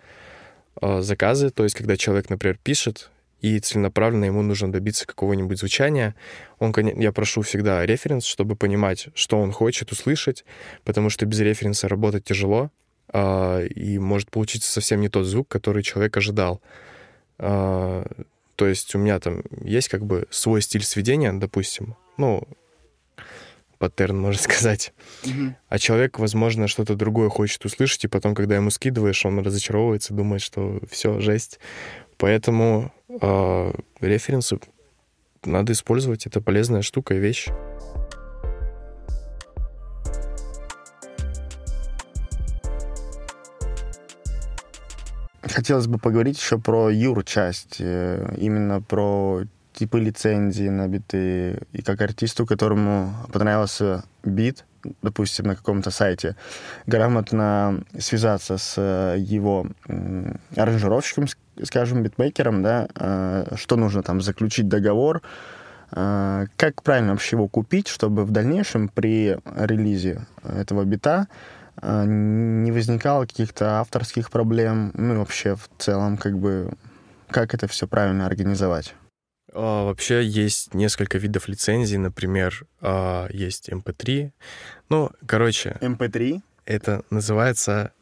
э, 0.81 1.01
заказы, 1.01 1.50
то 1.50 1.63
есть 1.63 1.75
когда 1.75 1.95
человек, 1.95 2.29
например, 2.29 2.59
пишет, 2.62 3.09
и 3.56 3.60
целенаправленно 3.60 4.25
ему 4.25 4.42
нужно 4.42 4.72
добиться 4.72 5.08
какого-нибудь 5.08 5.60
звучания, 5.60 6.16
он, 6.60 6.74
я 7.00 7.12
прошу 7.12 7.42
всегда 7.42 7.86
референс, 7.86 8.25
чтобы 8.25 8.56
понимать, 8.56 9.08
что 9.13 9.39
он 9.39 9.51
хочет 9.51 9.92
услышать, 9.92 10.46
потому 10.84 11.10
что 11.10 11.25
без 11.25 11.39
референса 11.39 11.88
работать 11.88 12.24
тяжело, 12.25 12.72
э, 13.13 13.68
и 13.68 14.00
может 14.00 14.30
получиться 14.32 14.72
совсем 14.72 15.01
не 15.01 15.10
тот 15.10 15.25
звук, 15.25 15.48
который 15.48 15.84
человек 15.84 16.18
ожидал. 16.18 16.62
Э, 17.39 18.06
то 18.56 18.68
есть 18.68 18.96
у 18.96 18.98
меня 18.98 19.20
там 19.20 19.44
есть 19.62 19.88
как 19.88 20.06
бы 20.06 20.27
свой 20.30 20.62
стиль 20.62 20.84
сведения, 20.84 21.32
допустим, 21.32 21.96
ну, 22.18 22.48
паттерн, 23.77 24.20
можно 24.20 24.42
сказать. 24.42 24.94
Mm-hmm. 25.24 25.54
А 25.70 25.80
человек, 25.80 26.20
возможно, 26.20 26.68
что-то 26.68 26.96
другое 26.96 27.30
хочет 27.30 27.63
услышать, 27.66 28.04
и 28.06 28.08
потом, 28.08 28.36
когда 28.36 28.56
ему 28.56 28.72
скидываешь, 28.72 29.25
он 29.25 29.39
разочаровывается, 29.39 30.13
думает, 30.13 30.42
что 30.42 30.80
все, 30.89 31.20
жесть. 31.20 31.60
Поэтому 32.18 32.92
э, 33.10 33.72
референсы 34.02 34.60
надо 35.46 35.74
использовать, 35.74 36.26
это 36.26 36.42
полезная 36.42 36.82
штука 36.82 37.16
и 37.16 37.20
вещь. 37.20 37.48
Хотелось 45.42 45.88
бы 45.88 45.98
поговорить 45.98 46.38
еще 46.38 46.60
про 46.60 46.90
юр-часть, 46.90 47.78
э, 47.80 48.36
именно 48.38 48.82
про 48.82 49.44
типы 49.74 50.00
лицензии 50.00 50.70
на 50.70 50.88
биты, 50.88 51.62
и 51.72 51.82
как 51.84 52.02
артисту, 52.02 52.46
которому 52.46 53.14
понравился 53.32 54.04
бит, 54.24 54.66
допустим, 55.02 55.46
на 55.46 55.56
каком-то 55.56 55.92
сайте, 55.92 56.36
грамотно 56.86 57.84
связаться 58.00 58.58
с 58.58 58.76
э, 58.78 59.18
его 59.20 59.68
аранжировщиком, 60.56 61.28
скажем, 61.64 62.04
битмейкером, 62.04 62.64
да, 62.64 62.88
э, 62.96 63.56
что 63.56 63.76
нужно 63.76 64.04
там 64.04 64.22
заключить 64.22 64.68
договор, 64.68 65.22
э, 65.92 66.46
как 66.56 66.84
правильно 66.84 67.12
вообще 67.12 67.36
его 67.36 67.48
купить, 67.48 67.88
чтобы 67.88 68.26
в 68.26 68.32
дальнейшем 68.32 68.90
при 68.90 69.38
релизе 69.56 70.26
этого 70.44 70.84
бита 70.84 71.28
не 71.80 72.72
возникало 72.72 73.28
каких-то 73.28 73.80
авторских 73.82 74.32
проблем, 74.32 74.92
ну 74.96 75.14
и 75.14 75.18
вообще 75.18 75.56
в 75.56 75.70
целом 75.78 76.18
как 76.18 76.36
бы 76.36 76.72
как 77.30 77.54
это 77.54 77.68
все 77.68 77.88
правильно 77.88 78.26
организовать. 78.26 78.96
А, 79.54 79.86
вообще 79.86 80.24
есть 80.24 80.74
несколько 80.74 81.18
видов 81.18 81.48
лицензий, 81.48 81.98
например, 81.98 82.66
а, 82.82 83.28
есть 83.32 83.70
MP3. 83.70 84.32
Ну, 84.90 85.12
короче... 85.26 85.78
MP3? 85.82 86.42
Это 86.66 87.04
называется 87.10 87.94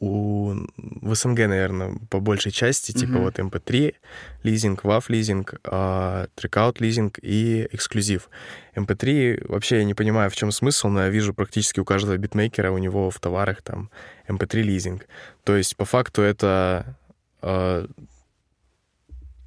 у, 0.00 0.54
в 0.76 1.14
СНГ, 1.14 1.38
наверное, 1.38 1.98
по 2.10 2.20
большей 2.20 2.52
части, 2.52 2.92
mm-hmm. 2.92 2.98
типа 2.98 3.18
вот 3.18 3.38
MP3 3.38 3.94
лизинг, 4.42 4.84
WAV 4.84 5.04
лизинг, 5.08 5.54
а, 5.64 6.26
трекаут 6.34 6.80
лизинг 6.80 7.18
и 7.22 7.68
эксклюзив. 7.72 8.28
MP3 8.74 9.46
вообще 9.48 9.78
я 9.78 9.84
не 9.84 9.94
понимаю, 9.94 10.30
в 10.30 10.36
чем 10.36 10.50
смысл, 10.52 10.88
но 10.88 11.02
я 11.02 11.08
вижу 11.08 11.34
практически 11.34 11.80
у 11.80 11.84
каждого 11.84 12.16
битмейкера 12.16 12.70
у 12.70 12.78
него 12.78 13.10
в 13.10 13.18
товарах 13.20 13.62
там 13.62 13.90
MP3 14.28 14.62
лизинг. 14.62 15.06
То 15.44 15.56
есть 15.56 15.76
по 15.76 15.84
факту 15.84 16.22
это 16.22 16.96
а, 17.42 17.86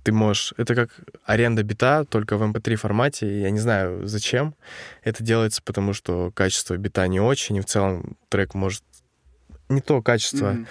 ты 0.04 0.12
можешь... 0.12 0.54
Это 0.58 0.76
как 0.76 0.90
аренда 1.26 1.64
бита, 1.64 2.06
только 2.06 2.38
в 2.38 2.44
MP3 2.44 2.72
эм 2.72 2.78
формате. 2.78 3.42
Я 3.42 3.52
не 3.52 3.60
знаю, 3.60 4.08
зачем 4.08 4.56
это 5.04 5.24
делается, 5.24 5.62
потому 5.64 5.94
что 5.94 6.32
качество 6.34 6.78
бита 6.78 7.08
не 7.08 7.20
очень, 7.20 7.58
и 7.58 7.62
в 7.62 7.66
целом 7.66 8.18
трек 8.30 8.54
может... 8.54 8.84
Не 9.70 9.82
то 9.82 10.02
качество 10.02 10.54
mm-hmm. 10.54 10.68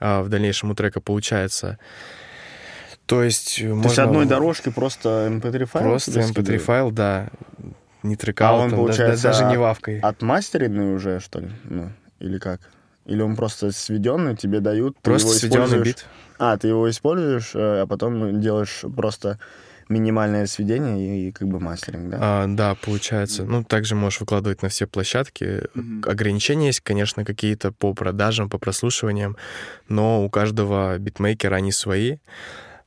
а, 0.00 0.22
в 0.22 0.28
дальнейшем 0.28 0.70
у 0.70 0.74
трека 0.74 1.00
получается. 1.00 1.78
То 3.06 3.22
есть... 3.22 3.58
То 3.60 3.66
можно... 3.66 3.88
есть 3.88 3.98
одной 3.98 4.26
дорожки 4.26 4.70
просто 4.70 5.28
MP3 5.30 5.60
эм 5.60 5.66
файл? 5.66 5.84
Просто 5.84 6.20
MP3 6.20 6.54
эм 6.54 6.60
файл, 6.60 6.90
да. 6.90 7.28
Не 8.02 8.16
трекаутом, 8.16 8.60
а 8.60 8.64
он, 8.64 8.70
получается, 8.70 9.22
даже, 9.24 9.40
даже 9.40 9.52
не 9.52 9.58
вавкой. 9.58 9.98
Отмастеренный 10.00 10.94
уже, 10.94 11.18
что 11.20 11.40
ли? 11.40 11.50
Ну, 11.64 11.90
или 12.20 12.38
как? 12.38 12.60
Или 13.04 13.22
он 13.22 13.36
просто 13.36 13.72
сведенный, 13.72 14.36
тебе 14.36 14.60
дают, 14.60 14.98
просто 14.98 15.28
сведенный 15.28 15.82
бит. 15.82 16.06
А, 16.38 16.56
ты 16.56 16.68
его 16.68 16.88
используешь, 16.90 17.52
э, 17.54 17.82
а 17.82 17.86
потом 17.86 18.40
делаешь 18.40 18.84
просто 18.94 19.38
минимальное 19.88 20.46
сведение 20.46 20.98
и, 20.98 21.28
и 21.28 21.32
как 21.32 21.48
бы 21.48 21.60
мастеринг, 21.60 22.10
да? 22.10 22.18
А, 22.20 22.46
да, 22.46 22.74
получается. 22.74 23.44
Ну, 23.44 23.64
также 23.64 23.94
можешь 23.94 24.20
выкладывать 24.20 24.62
на 24.62 24.68
все 24.68 24.86
площадки. 24.86 25.44
Mm-hmm. 25.74 26.08
Ограничения 26.08 26.68
есть, 26.68 26.80
конечно, 26.80 27.24
какие-то 27.24 27.72
по 27.72 27.94
продажам, 27.94 28.50
по 28.50 28.58
прослушиваниям, 28.58 29.36
но 29.88 30.24
у 30.24 30.30
каждого 30.30 30.98
битмейкера 30.98 31.56
они 31.56 31.72
свои. 31.72 32.18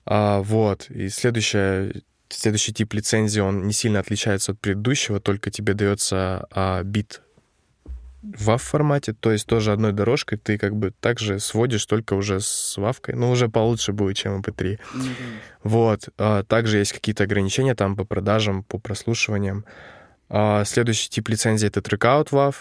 А, 0.06 0.41
вот. 0.41 0.89
И 0.89 1.10
следующее, 1.10 2.01
следующий 2.29 2.74
тип 2.74 2.94
лицензии, 2.94 3.39
он 3.39 3.68
не 3.68 3.74
сильно 3.74 4.00
отличается 4.00 4.51
от 4.51 4.60
предыдущего, 4.60 5.20
только 5.20 5.51
тебе 5.51 5.74
дается 5.74 6.48
а, 6.51 6.84
бит 6.84 7.22
WAV 8.24 8.58
формате, 8.58 9.14
то 9.14 9.32
есть 9.32 9.48
тоже 9.48 9.72
одной 9.72 9.94
дорожкой 9.94 10.38
ты 10.38 10.58
как 10.58 10.76
бы 10.76 10.92
также 10.92 11.40
сводишь 11.40 11.86
только 11.86 12.14
уже 12.14 12.42
с 12.42 12.76
вавкой, 12.78 13.16
но 13.16 13.32
уже 13.32 13.48
получше 13.48 13.94
будет, 13.94 14.18
чем 14.18 14.42
MP3. 14.42 14.78
Mm-hmm. 14.78 15.12
Вот. 15.64 16.10
А, 16.18 16.44
также 16.44 16.80
есть 16.80 16.94
какие-то 16.94 17.24
ограничения 17.24 17.76
там 17.76 17.96
по 17.96 18.04
продажам, 18.04 18.64
по 18.64 18.78
прослушиваниям. 18.78 19.66
А, 20.30 20.66
следующий 20.66 21.10
тип 21.10 21.30
лицензии— 21.30 21.68
это 21.70 21.82
трекаут 21.82 22.32
WAV. 22.32 22.56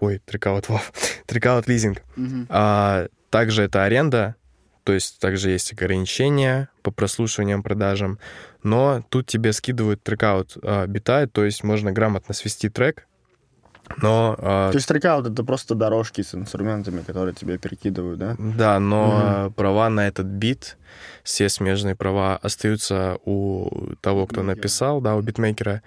Ой, 0.00 0.20
трекаут 0.24 0.66
WAV. 0.66 0.80
трекаут 1.26 1.68
лизинг. 1.68 2.02
Mm-hmm. 2.16 2.46
А, 2.48 3.08
также 3.28 3.62
это 3.62 3.84
аренда, 3.84 4.36
то 4.84 4.92
есть 4.92 5.18
также 5.20 5.50
есть 5.50 5.72
ограничения 5.72 6.68
по 6.82 6.90
прослушиваниям, 6.90 7.62
продажам, 7.62 8.18
но 8.62 9.04
тут 9.08 9.26
тебе 9.26 9.52
скидывают 9.52 10.02
трекаут 10.02 10.56
а, 10.62 10.86
бита, 10.86 11.26
то 11.26 11.44
есть 11.44 11.62
можно 11.64 11.92
грамотно 11.92 12.34
свести 12.34 12.68
трек, 12.68 13.06
но, 13.98 14.36
э, 14.38 14.70
То 14.70 14.76
есть 14.76 14.88
трекаут— 14.88 15.26
это 15.28 15.44
просто 15.44 15.74
дорожки 15.74 16.22
с 16.22 16.34
инструментами, 16.34 17.02
которые 17.02 17.34
тебе 17.34 17.58
перекидывают, 17.58 18.18
да? 18.18 18.36
Да, 18.38 18.78
но 18.78 19.44
угу. 19.44 19.54
права 19.54 19.88
на 19.88 20.06
этот 20.06 20.26
бит, 20.26 20.76
все 21.22 21.48
смежные 21.48 21.94
права 21.96 22.36
остаются 22.36 23.18
у 23.24 23.94
того, 24.00 24.26
кто 24.26 24.42
написал, 24.42 25.00
да, 25.00 25.16
у 25.16 25.20
битмейкера. 25.22 25.82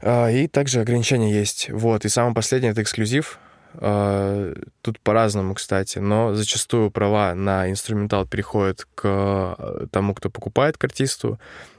А, 0.00 0.28
и 0.28 0.46
также 0.46 0.80
ограничения 0.80 1.32
есть. 1.32 1.70
Вот. 1.70 2.04
И 2.04 2.08
самое 2.08 2.34
последнее— 2.34 2.72
это 2.72 2.82
эксклюзив. 2.82 3.38
А, 3.74 4.54
тут 4.82 5.00
по-разному, 5.00 5.54
кстати, 5.54 5.98
но 5.98 6.34
зачастую 6.34 6.90
права 6.90 7.34
на 7.34 7.70
инструментал 7.70 8.26
переходят 8.26 8.86
к 8.94 9.88
тому, 9.90 10.14
кто 10.14 10.30
покупает 10.30 10.78
к 10.78 10.84
артисту, 10.84 11.38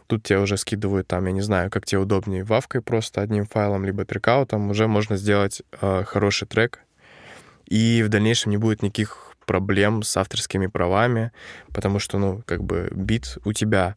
Тут 0.09 0.23
тебе 0.23 0.39
уже 0.39 0.57
скидывают 0.57 1.07
там, 1.07 1.27
я 1.27 1.31
не 1.31 1.41
знаю, 1.41 1.69
как 1.69 1.85
тебе 1.85 2.01
удобнее, 2.01 2.43
вавкой 2.43 2.81
просто 2.81 3.21
одним 3.21 3.45
файлом, 3.45 3.85
либо 3.85 4.05
трекаутом, 4.05 4.71
уже 4.71 4.87
можно 4.87 5.17
сделать 5.17 5.61
э, 5.81 6.03
хороший 6.03 6.47
трек. 6.47 6.79
И 7.67 8.01
в 8.01 8.09
дальнейшем 8.09 8.49
не 8.49 8.57
будет 8.57 8.81
никаких 8.81 9.35
проблем 9.45 10.01
с 10.01 10.17
авторскими 10.17 10.65
правами, 10.65 11.31
потому 11.75 11.99
что, 11.99 12.17
ну, 12.17 12.41
как 12.47 12.63
бы 12.63 12.89
бит 12.91 13.37
у 13.45 13.53
тебя. 13.53 13.93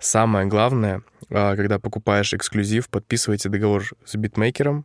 Самое 0.00 0.46
главное, 0.46 1.02
э, 1.30 1.54
когда 1.54 1.78
покупаешь 1.78 2.34
эксклюзив, 2.34 2.88
подписывайте 2.88 3.48
договор 3.48 3.84
с 4.04 4.16
битмейкером, 4.16 4.84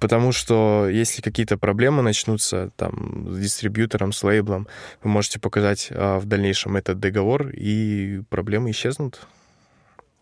Потому 0.00 0.32
что 0.32 0.88
если 0.88 1.22
какие-то 1.22 1.58
проблемы 1.58 2.02
начнутся 2.02 2.72
там 2.76 3.28
с 3.30 3.38
дистрибьютором, 3.38 4.12
с 4.12 4.24
лейблом, 4.24 4.66
вы 5.04 5.10
можете 5.10 5.38
показать 5.38 5.90
а, 5.92 6.18
в 6.18 6.24
дальнейшем 6.24 6.76
этот 6.76 6.98
договор, 6.98 7.50
и 7.50 8.22
проблемы 8.28 8.72
исчезнут. 8.72 9.28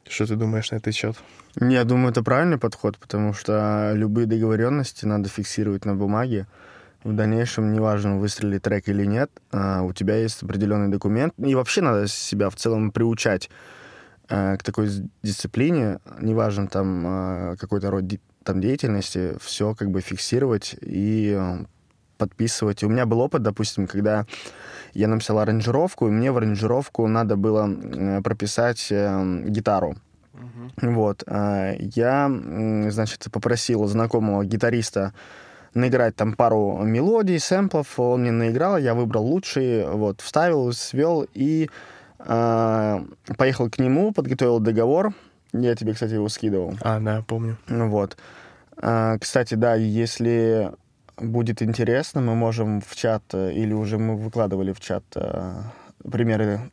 Что 0.08 0.26
ты 0.26 0.36
думаешь 0.36 0.70
на 0.70 0.76
этот 0.76 0.94
счет? 0.94 1.16
Я 1.60 1.84
думаю, 1.84 2.10
это 2.10 2.22
правильный 2.22 2.58
подход, 2.58 2.98
потому 2.98 3.32
что 3.32 3.92
любые 3.94 4.26
договоренности 4.26 5.04
надо 5.04 5.28
фиксировать 5.28 5.84
на 5.84 5.94
бумаге. 5.94 6.46
В 7.02 7.14
дальнейшем, 7.14 7.72
неважно, 7.72 8.18
выстрелит 8.18 8.62
трек 8.62 8.88
или 8.88 9.06
нет, 9.06 9.30
а, 9.52 9.82
у 9.82 9.92
тебя 9.92 10.16
есть 10.16 10.42
определенный 10.42 10.88
документ. 10.88 11.32
И 11.38 11.54
вообще 11.54 11.80
надо 11.80 12.06
себя 12.08 12.50
в 12.50 12.56
целом 12.56 12.92
приучать 12.92 13.50
а, 14.28 14.56
к 14.56 14.62
такой 14.62 14.90
дисциплине, 15.22 15.98
неважно 16.20 16.68
там 16.68 17.04
а, 17.06 17.56
какой-то 17.56 17.90
род 17.90 18.04
там, 18.44 18.60
деятельности, 18.60 19.36
все 19.40 19.74
как 19.74 19.90
бы 19.90 20.00
фиксировать 20.00 20.76
и 20.82 21.38
подписывать. 22.20 22.82
И 22.82 22.86
у 22.86 22.88
меня 22.88 23.06
был 23.06 23.20
опыт, 23.20 23.42
допустим, 23.42 23.86
когда 23.86 24.26
я 24.94 25.08
написал 25.08 25.38
аранжировку, 25.38 26.06
и 26.06 26.10
мне 26.10 26.30
в 26.30 26.36
аранжировку 26.36 27.08
надо 27.08 27.36
было 27.36 27.68
э, 27.68 28.22
прописать 28.22 28.88
э, 28.90 29.42
гитару. 29.46 29.96
Uh-huh. 30.34 30.94
Вот. 30.94 31.24
Э, 31.26 31.76
я, 31.78 32.30
значит, 32.90 33.26
попросил 33.32 33.86
знакомого 33.86 34.44
гитариста 34.44 35.12
наиграть 35.74 36.16
там 36.16 36.34
пару 36.34 36.82
мелодий, 36.82 37.38
сэмплов. 37.38 37.98
Он 37.98 38.20
мне 38.20 38.32
наиграл, 38.32 38.76
я 38.78 38.94
выбрал 38.94 39.24
лучшие, 39.24 39.88
вот, 39.88 40.20
вставил, 40.20 40.72
свел 40.72 41.26
и 41.34 41.70
э, 42.18 43.00
поехал 43.36 43.70
к 43.70 43.78
нему, 43.78 44.12
подготовил 44.12 44.60
договор. 44.60 45.14
Я 45.52 45.74
тебе, 45.74 45.94
кстати, 45.94 46.12
его 46.12 46.28
скидывал. 46.28 46.74
А, 46.80 47.00
да, 47.00 47.24
помню. 47.26 47.56
Вот. 47.68 48.16
А, 48.76 49.18
кстати, 49.18 49.54
да, 49.54 49.74
если 49.74 50.72
будет 51.20 51.62
интересно, 51.62 52.20
мы 52.20 52.34
можем 52.34 52.80
в 52.80 52.94
чат, 52.96 53.22
э, 53.32 53.52
или 53.52 53.72
уже 53.72 53.98
мы 53.98 54.16
выкладывали 54.16 54.72
в 54.72 54.80
чат 54.80 55.04
э, 55.14 55.62
примеры 56.10 56.70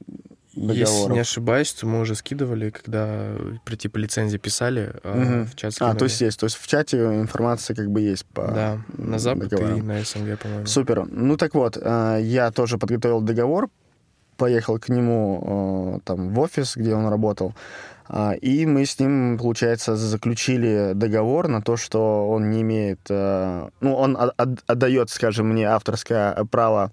договоров. 0.55 0.77
Если 0.77 1.13
не 1.13 1.19
ошибаюсь, 1.19 1.73
то 1.73 1.85
мы 1.85 1.99
уже 1.99 2.15
скидывали, 2.15 2.71
когда 2.71 3.35
про 3.63 3.75
типа 3.75 3.97
лицензии 3.97 4.37
писали, 4.37 4.93
угу. 5.03 5.45
в 5.45 5.55
чат 5.55 5.73
скинули. 5.73 5.95
А, 5.95 5.97
то 5.97 6.05
есть 6.05 6.21
есть. 6.21 6.39
То 6.39 6.45
есть 6.45 6.55
в 6.55 6.67
чате 6.67 6.97
информация 6.97 7.75
как 7.75 7.91
бы 7.91 8.01
есть 8.01 8.25
по 8.25 8.47
Да, 8.47 8.81
на 8.97 9.19
Запад 9.19 9.49
договорам. 9.49 9.79
и 9.79 9.81
на 9.81 10.03
СНГ, 10.03 10.39
по-моему. 10.39 10.65
Супер. 10.65 11.05
Ну 11.05 11.37
так 11.37 11.53
вот, 11.53 11.77
я 11.77 12.51
тоже 12.51 12.77
подготовил 12.77 13.21
договор, 13.21 13.69
поехал 14.37 14.79
к 14.79 14.89
нему 14.89 16.01
там 16.05 16.33
в 16.33 16.39
офис, 16.39 16.77
где 16.77 16.95
он 16.95 17.07
работал. 17.07 17.53
А, 18.09 18.33
и 18.33 18.65
мы 18.65 18.85
с 18.85 18.99
ним, 18.99 19.37
получается, 19.37 19.95
заключили 19.95 20.93
договор 20.93 21.47
на 21.47 21.61
то, 21.61 21.77
что 21.77 22.29
он 22.29 22.49
не 22.49 22.61
имеет... 22.61 22.99
Э, 23.09 23.69
ну, 23.81 23.95
он 23.95 24.17
отдает, 24.17 25.09
скажем, 25.09 25.49
мне 25.49 25.67
авторское 25.67 26.33
право 26.45 26.91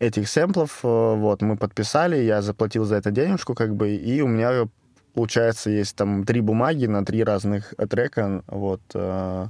этих 0.00 0.28
сэмплов. 0.28 0.80
Э, 0.82 1.14
вот, 1.14 1.42
мы 1.42 1.56
подписали, 1.56 2.16
я 2.16 2.42
заплатил 2.42 2.84
за 2.84 2.96
это 2.96 3.10
денежку, 3.10 3.54
как 3.54 3.76
бы, 3.76 3.94
и 3.94 4.20
у 4.20 4.26
меня, 4.26 4.68
получается, 5.14 5.70
есть 5.70 5.94
там 5.94 6.24
три 6.24 6.40
бумаги 6.40 6.86
на 6.86 7.04
три 7.04 7.22
разных 7.22 7.74
трека, 7.88 8.42
вот, 8.48 8.80
э, 8.94 9.46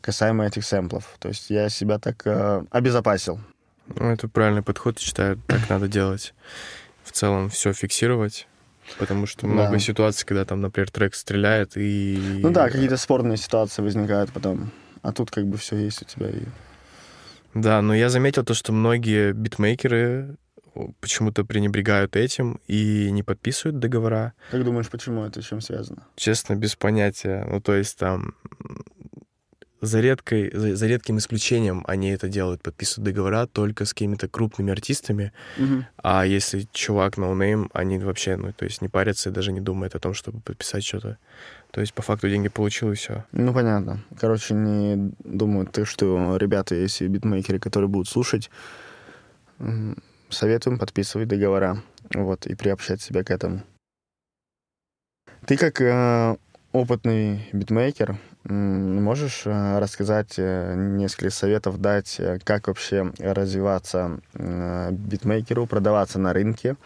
касаемо 0.00 0.46
этих 0.46 0.64
сэмплов. 0.64 1.16
То 1.20 1.28
есть 1.28 1.50
я 1.50 1.68
себя 1.68 1.98
так 1.98 2.26
обезопасил. 2.70 3.38
Ну, 3.96 4.10
это 4.10 4.28
правильный 4.28 4.62
подход, 4.62 4.98
считаю, 4.98 5.40
так 5.46 5.68
надо 5.68 5.88
делать. 5.88 6.34
В 7.04 7.12
целом 7.12 7.48
все 7.48 7.72
фиксировать, 7.72 8.46
Потому 8.98 9.26
что 9.26 9.46
много 9.46 9.72
да. 9.72 9.78
ситуаций, 9.78 10.26
когда 10.26 10.44
там, 10.44 10.60
например, 10.60 10.90
трек 10.90 11.14
стреляет 11.14 11.76
и... 11.76 12.40
Ну 12.42 12.50
да, 12.50 12.68
какие-то 12.68 12.96
спорные 12.96 13.36
ситуации 13.36 13.82
возникают 13.82 14.32
потом. 14.32 14.72
А 15.02 15.12
тут 15.12 15.30
как 15.30 15.46
бы 15.46 15.56
все 15.56 15.76
есть 15.76 16.02
у 16.02 16.04
тебя. 16.04 16.28
И... 16.28 16.42
Да, 17.54 17.82
но 17.82 17.94
я 17.94 18.08
заметил 18.08 18.44
то, 18.44 18.54
что 18.54 18.72
многие 18.72 19.32
битмейкеры 19.32 20.36
почему-то 21.00 21.44
пренебрегают 21.44 22.16
этим 22.16 22.60
и 22.66 23.10
не 23.10 23.22
подписывают 23.22 23.78
договора. 23.78 24.34
Как 24.50 24.64
думаешь, 24.64 24.88
почему 24.88 25.24
это, 25.24 25.42
с 25.42 25.46
чем 25.46 25.60
связано? 25.60 26.06
Честно, 26.16 26.54
без 26.54 26.76
понятия. 26.76 27.44
Ну, 27.48 27.60
то 27.60 27.74
есть 27.74 27.98
там 27.98 28.34
за, 29.80 30.00
редкой, 30.00 30.50
за, 30.52 30.76
за 30.76 30.86
редким 30.86 31.18
исключением 31.18 31.84
они 31.86 32.10
это 32.10 32.28
делают, 32.28 32.62
подписывают 32.62 33.06
договора 33.06 33.46
только 33.46 33.84
с 33.84 33.92
какими-то 33.92 34.28
крупными 34.28 34.72
артистами. 34.72 35.32
Угу. 35.58 35.84
А 36.02 36.26
если 36.26 36.66
чувак 36.72 37.16
no 37.16 37.30
name, 37.30 37.64
но 37.64 37.70
они 37.72 37.98
вообще, 37.98 38.36
ну, 38.36 38.52
то 38.52 38.64
есть 38.64 38.82
не 38.82 38.88
парятся 38.88 39.30
и 39.30 39.32
даже 39.32 39.52
не 39.52 39.60
думают 39.60 39.94
о 39.94 39.98
том, 39.98 40.14
чтобы 40.14 40.40
подписать 40.40 40.84
что-то. 40.84 41.18
То 41.70 41.80
есть 41.80 41.94
по 41.94 42.02
факту 42.02 42.28
деньги 42.28 42.48
получил 42.48 42.92
и 42.92 42.94
все. 42.94 43.24
Ну, 43.32 43.54
понятно. 43.54 44.00
Короче, 44.18 44.54
не 44.54 45.12
думают 45.24 45.72
ты, 45.72 45.84
что 45.84 46.36
ребята, 46.36 46.74
если 46.74 47.06
битмейкеры, 47.06 47.58
которые 47.58 47.88
будут 47.88 48.08
слушать, 48.08 48.50
советуем 50.28 50.78
подписывать 50.78 51.28
договора. 51.28 51.82
Вот, 52.14 52.46
и 52.46 52.56
приобщать 52.56 53.00
себя 53.00 53.22
к 53.22 53.30
этому. 53.30 53.62
Ты 55.46 55.56
как 55.56 55.80
э, 55.80 56.36
опытный 56.72 57.48
битмейкер, 57.52 58.18
Можешь 58.44 59.42
э, 59.44 59.78
рассказать 59.78 60.34
э, 60.38 60.74
несколько 60.74 61.30
советов, 61.30 61.78
дать, 61.78 62.16
э, 62.18 62.38
как 62.42 62.68
вообще 62.68 63.12
развиваться 63.18 64.20
битмейкеру, 64.32 65.66
продаваться 65.66 66.18
на 66.18 66.32
рынке, 66.32 66.76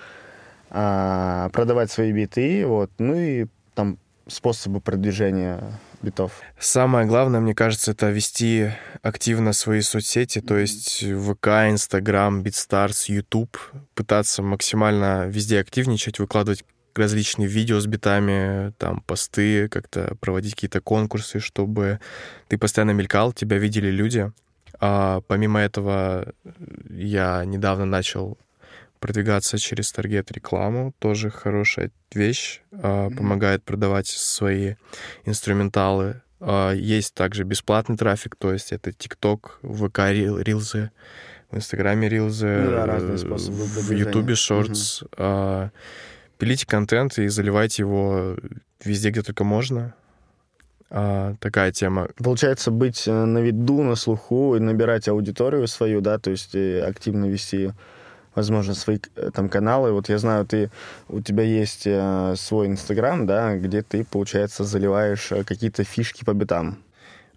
а, 0.70 1.50
продавать 1.50 1.92
свои 1.92 2.12
биты, 2.12 2.66
вот, 2.66 2.90
ну 2.98 3.14
и 3.14 3.46
там 3.74 3.98
способы 4.26 4.80
продвижения 4.80 5.60
битов? 6.02 6.32
Самое 6.58 7.06
главное, 7.06 7.38
мне 7.38 7.54
кажется, 7.54 7.92
это 7.92 8.10
вести 8.10 8.70
активно 9.02 9.52
свои 9.52 9.80
соцсети, 9.80 10.40
то 10.40 10.56
есть 10.56 11.04
ВК, 11.04 11.46
Инстаграм, 11.70 12.42
BeatStars, 12.42 13.08
Ютуб, 13.08 13.56
пытаться 13.94 14.42
максимально 14.42 15.26
везде 15.26 15.60
активничать, 15.60 16.18
выкладывать 16.18 16.64
различные 16.98 17.48
видео 17.48 17.80
с 17.80 17.86
битами, 17.86 18.72
там, 18.78 19.00
посты, 19.00 19.68
как-то 19.68 20.16
проводить 20.20 20.54
какие-то 20.54 20.80
конкурсы, 20.80 21.40
чтобы 21.40 22.00
ты 22.48 22.58
постоянно 22.58 22.92
мелькал, 22.92 23.32
тебя 23.32 23.58
видели 23.58 23.90
люди. 23.90 24.30
А 24.80 25.20
помимо 25.28 25.60
этого, 25.60 26.32
я 26.90 27.44
недавно 27.44 27.84
начал 27.84 28.38
продвигаться 29.00 29.58
через 29.58 29.92
таргет 29.92 30.32
рекламу, 30.32 30.94
тоже 30.98 31.30
хорошая 31.30 31.90
вещь, 32.12 32.62
mm-hmm. 32.72 33.16
помогает 33.16 33.62
продавать 33.62 34.06
свои 34.06 34.76
инструменталы. 35.24 36.22
А, 36.40 36.72
есть 36.72 37.14
также 37.14 37.44
бесплатный 37.44 37.96
трафик, 37.96 38.36
то 38.36 38.52
есть 38.52 38.72
это 38.72 38.90
TikTok, 38.90 39.60
ВК 39.62 39.98
рилзы, 40.46 40.90
в 41.50 41.56
Инстаграме 41.56 42.08
рилзы, 42.08 42.46
ну, 42.46 42.70
да, 42.70 43.18
способы 43.18 43.64
в 43.64 43.90
Ютубе 43.90 44.34
шортс. 44.34 45.02
Mm-hmm 45.02 45.70
пилите 46.38 46.66
контент 46.66 47.18
и 47.18 47.28
заливайте 47.28 47.82
его 47.82 48.36
везде, 48.84 49.10
где 49.10 49.22
только 49.22 49.44
можно. 49.44 49.94
А, 50.90 51.34
такая 51.40 51.72
тема. 51.72 52.08
Получается, 52.22 52.70
быть 52.70 53.08
э, 53.08 53.24
на 53.24 53.38
виду, 53.38 53.82
на 53.82 53.96
слуху 53.96 54.54
и 54.54 54.60
набирать 54.60 55.08
аудиторию 55.08 55.66
свою, 55.66 56.00
да, 56.00 56.18
то 56.18 56.30
есть 56.30 56.54
активно 56.54 57.24
вести, 57.24 57.72
возможно, 58.36 58.74
свои 58.74 58.98
э, 59.16 59.30
там 59.34 59.48
каналы. 59.48 59.90
Вот 59.90 60.08
я 60.08 60.18
знаю, 60.18 60.46
ты, 60.46 60.70
у 61.08 61.20
тебя 61.20 61.42
есть 61.42 61.82
э, 61.86 62.34
свой 62.36 62.68
Инстаграм, 62.68 63.26
да, 63.26 63.56
где 63.56 63.82
ты, 63.82 64.04
получается, 64.04 64.62
заливаешь 64.62 65.32
какие-то 65.44 65.82
фишки 65.82 66.24
по 66.24 66.32
битам. 66.32 66.83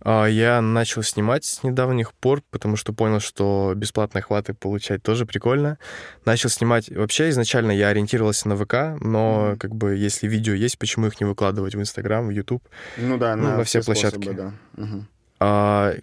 А, 0.09 0.25
я 0.25 0.61
начал 0.61 1.03
снимать 1.03 1.43
с 1.43 1.63
недавних 1.63 2.13
пор, 2.13 2.41
потому 2.49 2.77
что 2.77 2.93
понял, 2.93 3.19
что 3.19 3.73
бесплатные 3.75 4.21
охваты 4.21 4.53
получать 4.53 5.03
тоже 5.03 5.25
прикольно. 5.25 5.79
Начал 6.23 6.47
снимать... 6.47 6.89
Вообще, 6.89 7.27
изначально 7.27 7.71
я 7.71 7.89
ориентировался 7.89 8.47
на 8.47 8.55
ВК, 8.55 9.03
но 9.03 9.57
как 9.59 9.75
бы 9.75 9.97
если 9.97 10.27
видео 10.27 10.53
есть, 10.53 10.79
почему 10.79 11.07
их 11.07 11.19
не 11.19 11.25
выкладывать 11.25 11.75
в 11.75 11.81
Инстаграм, 11.81 12.25
в 12.25 12.29
Ютуб? 12.29 12.63
Ну 12.95 13.17
да, 13.17 13.35
ну, 13.35 13.49
на 13.49 13.57
во 13.57 13.65
все, 13.65 13.81
все 13.81 13.85
площадки. 13.85 14.23
Способы, 14.23 14.53
да. 14.77 14.81
Угу. 14.81 15.05
А, 15.41 15.93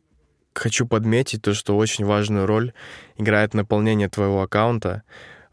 хочу 0.52 0.86
подметить 0.86 1.40
то, 1.40 1.54
что 1.54 1.74
очень 1.74 2.04
важную 2.04 2.44
роль 2.44 2.74
играет 3.16 3.54
наполнение 3.54 4.10
твоего 4.10 4.42
аккаунта, 4.42 5.02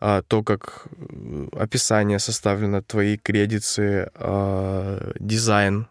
а, 0.02 0.24
то, 0.24 0.44
как 0.44 0.88
э, 0.98 1.48
описание 1.54 2.20
составлено, 2.20 2.82
твои 2.82 3.16
кредиты, 3.16 4.12
а, 4.16 5.14
дизайн 5.22 5.88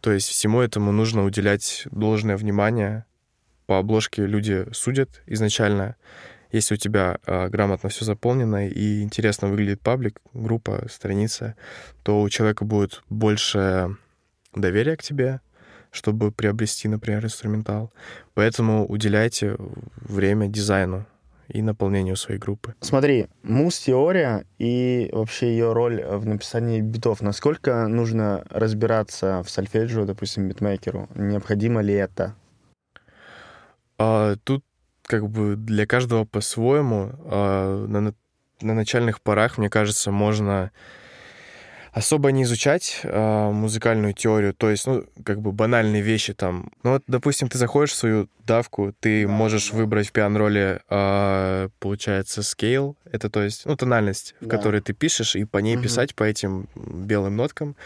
то 0.00 0.12
есть 0.12 0.28
всему 0.28 0.60
этому 0.60 0.92
нужно 0.92 1.24
уделять 1.24 1.86
должное 1.90 2.36
внимание. 2.36 3.04
По 3.66 3.78
обложке 3.78 4.26
люди 4.26 4.66
судят 4.72 5.22
изначально. 5.26 5.96
Если 6.52 6.74
у 6.74 6.76
тебя 6.76 7.18
э, 7.26 7.48
грамотно 7.48 7.88
все 7.88 8.04
заполнено 8.04 8.68
и 8.68 9.02
интересно 9.02 9.48
выглядит 9.48 9.80
паблик, 9.80 10.20
группа, 10.32 10.86
страница, 10.88 11.56
то 12.02 12.22
у 12.22 12.28
человека 12.28 12.64
будет 12.64 13.02
больше 13.08 13.96
доверия 14.54 14.96
к 14.96 15.02
тебе, 15.02 15.40
чтобы 15.90 16.30
приобрести, 16.30 16.86
например, 16.88 17.24
инструментал. 17.24 17.92
Поэтому 18.34 18.86
уделяйте 18.86 19.56
время 19.96 20.46
дизайну 20.46 21.06
и 21.48 21.62
наполнению 21.62 22.16
своей 22.16 22.38
группы. 22.38 22.74
Смотри, 22.80 23.28
муз-теория 23.42 24.44
и 24.58 25.08
вообще 25.12 25.48
ее 25.50 25.72
роль 25.72 26.02
в 26.04 26.26
написании 26.26 26.80
битов. 26.80 27.20
Насколько 27.22 27.86
нужно 27.88 28.44
разбираться 28.50 29.42
в 29.42 29.50
сольфеджио, 29.50 30.04
допустим, 30.04 30.48
битмейкеру? 30.48 31.08
Необходимо 31.14 31.80
ли 31.80 31.94
это? 31.94 32.34
А, 33.98 34.36
тут 34.44 34.64
как 35.02 35.28
бы 35.28 35.56
для 35.56 35.86
каждого 35.86 36.24
по-своему. 36.24 37.12
А, 37.24 37.86
на, 37.86 38.14
на 38.60 38.74
начальных 38.74 39.20
порах, 39.20 39.58
мне 39.58 39.70
кажется, 39.70 40.10
можно 40.10 40.72
особо 41.96 42.30
не 42.30 42.42
изучать 42.42 43.00
э, 43.04 43.50
музыкальную 43.50 44.12
теорию, 44.12 44.52
то 44.52 44.68
есть, 44.68 44.86
ну, 44.86 45.06
как 45.24 45.40
бы 45.40 45.50
банальные 45.50 46.02
вещи 46.02 46.34
там. 46.34 46.70
Ну, 46.82 46.90
вот, 46.90 47.04
допустим, 47.06 47.48
ты 47.48 47.56
заходишь 47.56 47.92
в 47.92 47.96
свою 47.96 48.28
давку, 48.44 48.92
ты 49.00 49.26
да, 49.26 49.32
можешь 49.32 49.70
да. 49.70 49.78
выбрать 49.78 50.08
в 50.08 50.12
пиан-роле, 50.12 50.82
э, 50.90 51.68
получается, 51.78 52.42
scale, 52.42 52.96
это 53.10 53.30
то 53.30 53.42
есть, 53.42 53.64
ну, 53.64 53.76
тональность, 53.76 54.34
да. 54.42 54.46
в 54.46 54.50
которой 54.50 54.82
ты 54.82 54.92
пишешь, 54.92 55.36
и 55.36 55.44
по 55.44 55.56
ней 55.56 55.76
угу. 55.76 55.84
писать 55.84 56.14
по 56.14 56.24
этим 56.24 56.68
белым 56.74 57.36
ноткам. 57.36 57.76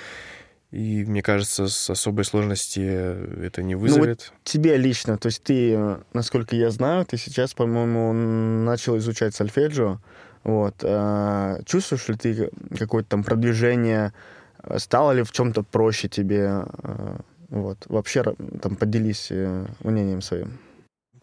И 0.73 1.05
мне 1.05 1.23
кажется, 1.23 1.69
с 1.69 1.89
особой 1.89 2.25
сложности 2.25 2.81
это 2.81 3.63
не 3.63 3.77
вызовет. 3.77 4.33
Ну, 4.33 4.35
вот 4.35 4.45
тебе 4.45 4.77
лично, 4.77 5.19
то 5.19 5.27
есть 5.27 5.45
ты, 5.45 5.99
насколько 6.13 6.57
я 6.57 6.71
знаю, 6.71 7.07
ты 7.07 7.17
сейчас, 7.17 7.55
по-моему, 7.55 8.13
начал 8.13 8.99
изучать 8.99 9.37
сольфеджио. 9.37 10.01
Вот. 10.45 10.77
Э, 10.83 11.61
чувствуешь 11.67 12.09
ли 12.09 12.17
ты 12.17 12.51
какое-то 12.79 13.11
там 13.11 13.25
продвижение? 13.25 14.13
Стало 14.77 15.13
ли 15.13 15.23
в 15.23 15.33
чем-то 15.33 15.63
проще 15.63 16.09
тебе? 16.09 16.65
Э, 16.83 17.19
вот. 17.49 17.87
Вообще, 17.87 18.23
там, 18.63 18.77
поделись 18.77 19.29
э, 19.31 19.67
мнением 19.83 20.23
своим. 20.23 20.59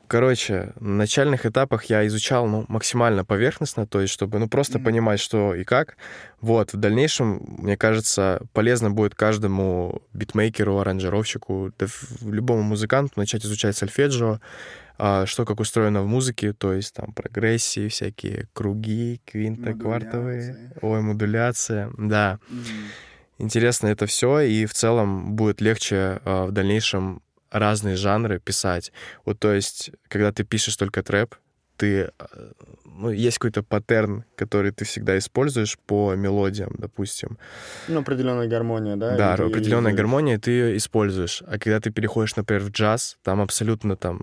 Короче, 0.07 0.71
на 0.79 0.95
начальных 0.95 1.45
этапах 1.45 1.85
я 1.85 2.07
изучал 2.07 2.47
ну, 2.47 2.63
максимально 2.69 3.25
поверхностно, 3.25 3.85
то 3.85 3.99
есть 3.99 4.13
чтобы 4.13 4.39
ну, 4.39 4.47
просто 4.47 4.79
mm-hmm. 4.79 4.83
понимать, 4.83 5.19
что 5.19 5.53
и 5.53 5.65
как. 5.65 5.97
Вот, 6.39 6.71
в 6.71 6.77
дальнейшем, 6.77 7.43
мне 7.57 7.75
кажется, 7.75 8.41
полезно 8.53 8.89
будет 8.89 9.15
каждому 9.15 10.01
битмейкеру, 10.13 10.79
аранжировщику, 10.79 11.73
да 11.77 11.87
любому 12.21 12.61
музыканту 12.61 13.13
начать 13.17 13.45
изучать 13.45 13.75
сольфеджио, 13.75 14.35
а, 14.35 14.39
что 14.97 15.45
как 15.45 15.59
устроено 15.59 16.01
в 16.01 16.07
музыке, 16.07 16.53
то 16.53 16.73
есть 16.73 16.93
там 16.93 17.13
прогрессии, 17.13 17.87
всякие 17.87 18.47
круги, 18.53 19.21
квинтоквартовые, 19.25 20.73
ой, 20.81 21.01
модуляция, 21.01 21.91
да. 21.97 22.39
Mm-hmm. 22.49 22.85
Интересно 23.39 23.87
это 23.87 24.07
все, 24.07 24.39
и 24.39 24.65
в 24.65 24.73
целом 24.73 25.35
будет 25.35 25.61
легче 25.61 26.19
а, 26.25 26.47
в 26.47 26.51
дальнейшем 26.51 27.21
разные 27.51 27.95
жанры 27.95 28.39
писать. 28.39 28.91
Вот 29.25 29.39
то 29.39 29.53
есть, 29.53 29.91
когда 30.07 30.31
ты 30.31 30.43
пишешь 30.43 30.75
только 30.75 31.03
трэп, 31.03 31.35
ты, 31.77 32.09
э, 32.19 32.51
ну, 32.85 33.11
есть 33.11 33.37
какой-то 33.37 33.61
паттерн, 33.61 34.25
который 34.35 34.71
ты 34.71 34.83
всегда 34.85 35.17
используешь 35.17 35.77
по 35.85 36.15
мелодиям, 36.15 36.73
допустим. 36.77 37.37
Ну, 37.87 37.99
определенная 37.99 38.47
гармония, 38.47 38.95
да? 38.95 39.15
Да, 39.15 39.33
определенная 39.35 39.93
гармония, 39.93 40.39
ты 40.39 40.51
ее 40.51 40.77
используешь. 40.77 41.43
А 41.45 41.59
когда 41.59 41.79
ты 41.79 41.91
переходишь, 41.91 42.35
например, 42.35 42.63
в 42.63 42.71
джаз, 42.71 43.17
там 43.23 43.39
абсолютно 43.39 43.95
там 43.95 44.21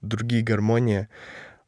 другие 0.00 0.42
гармонии, 0.42 1.08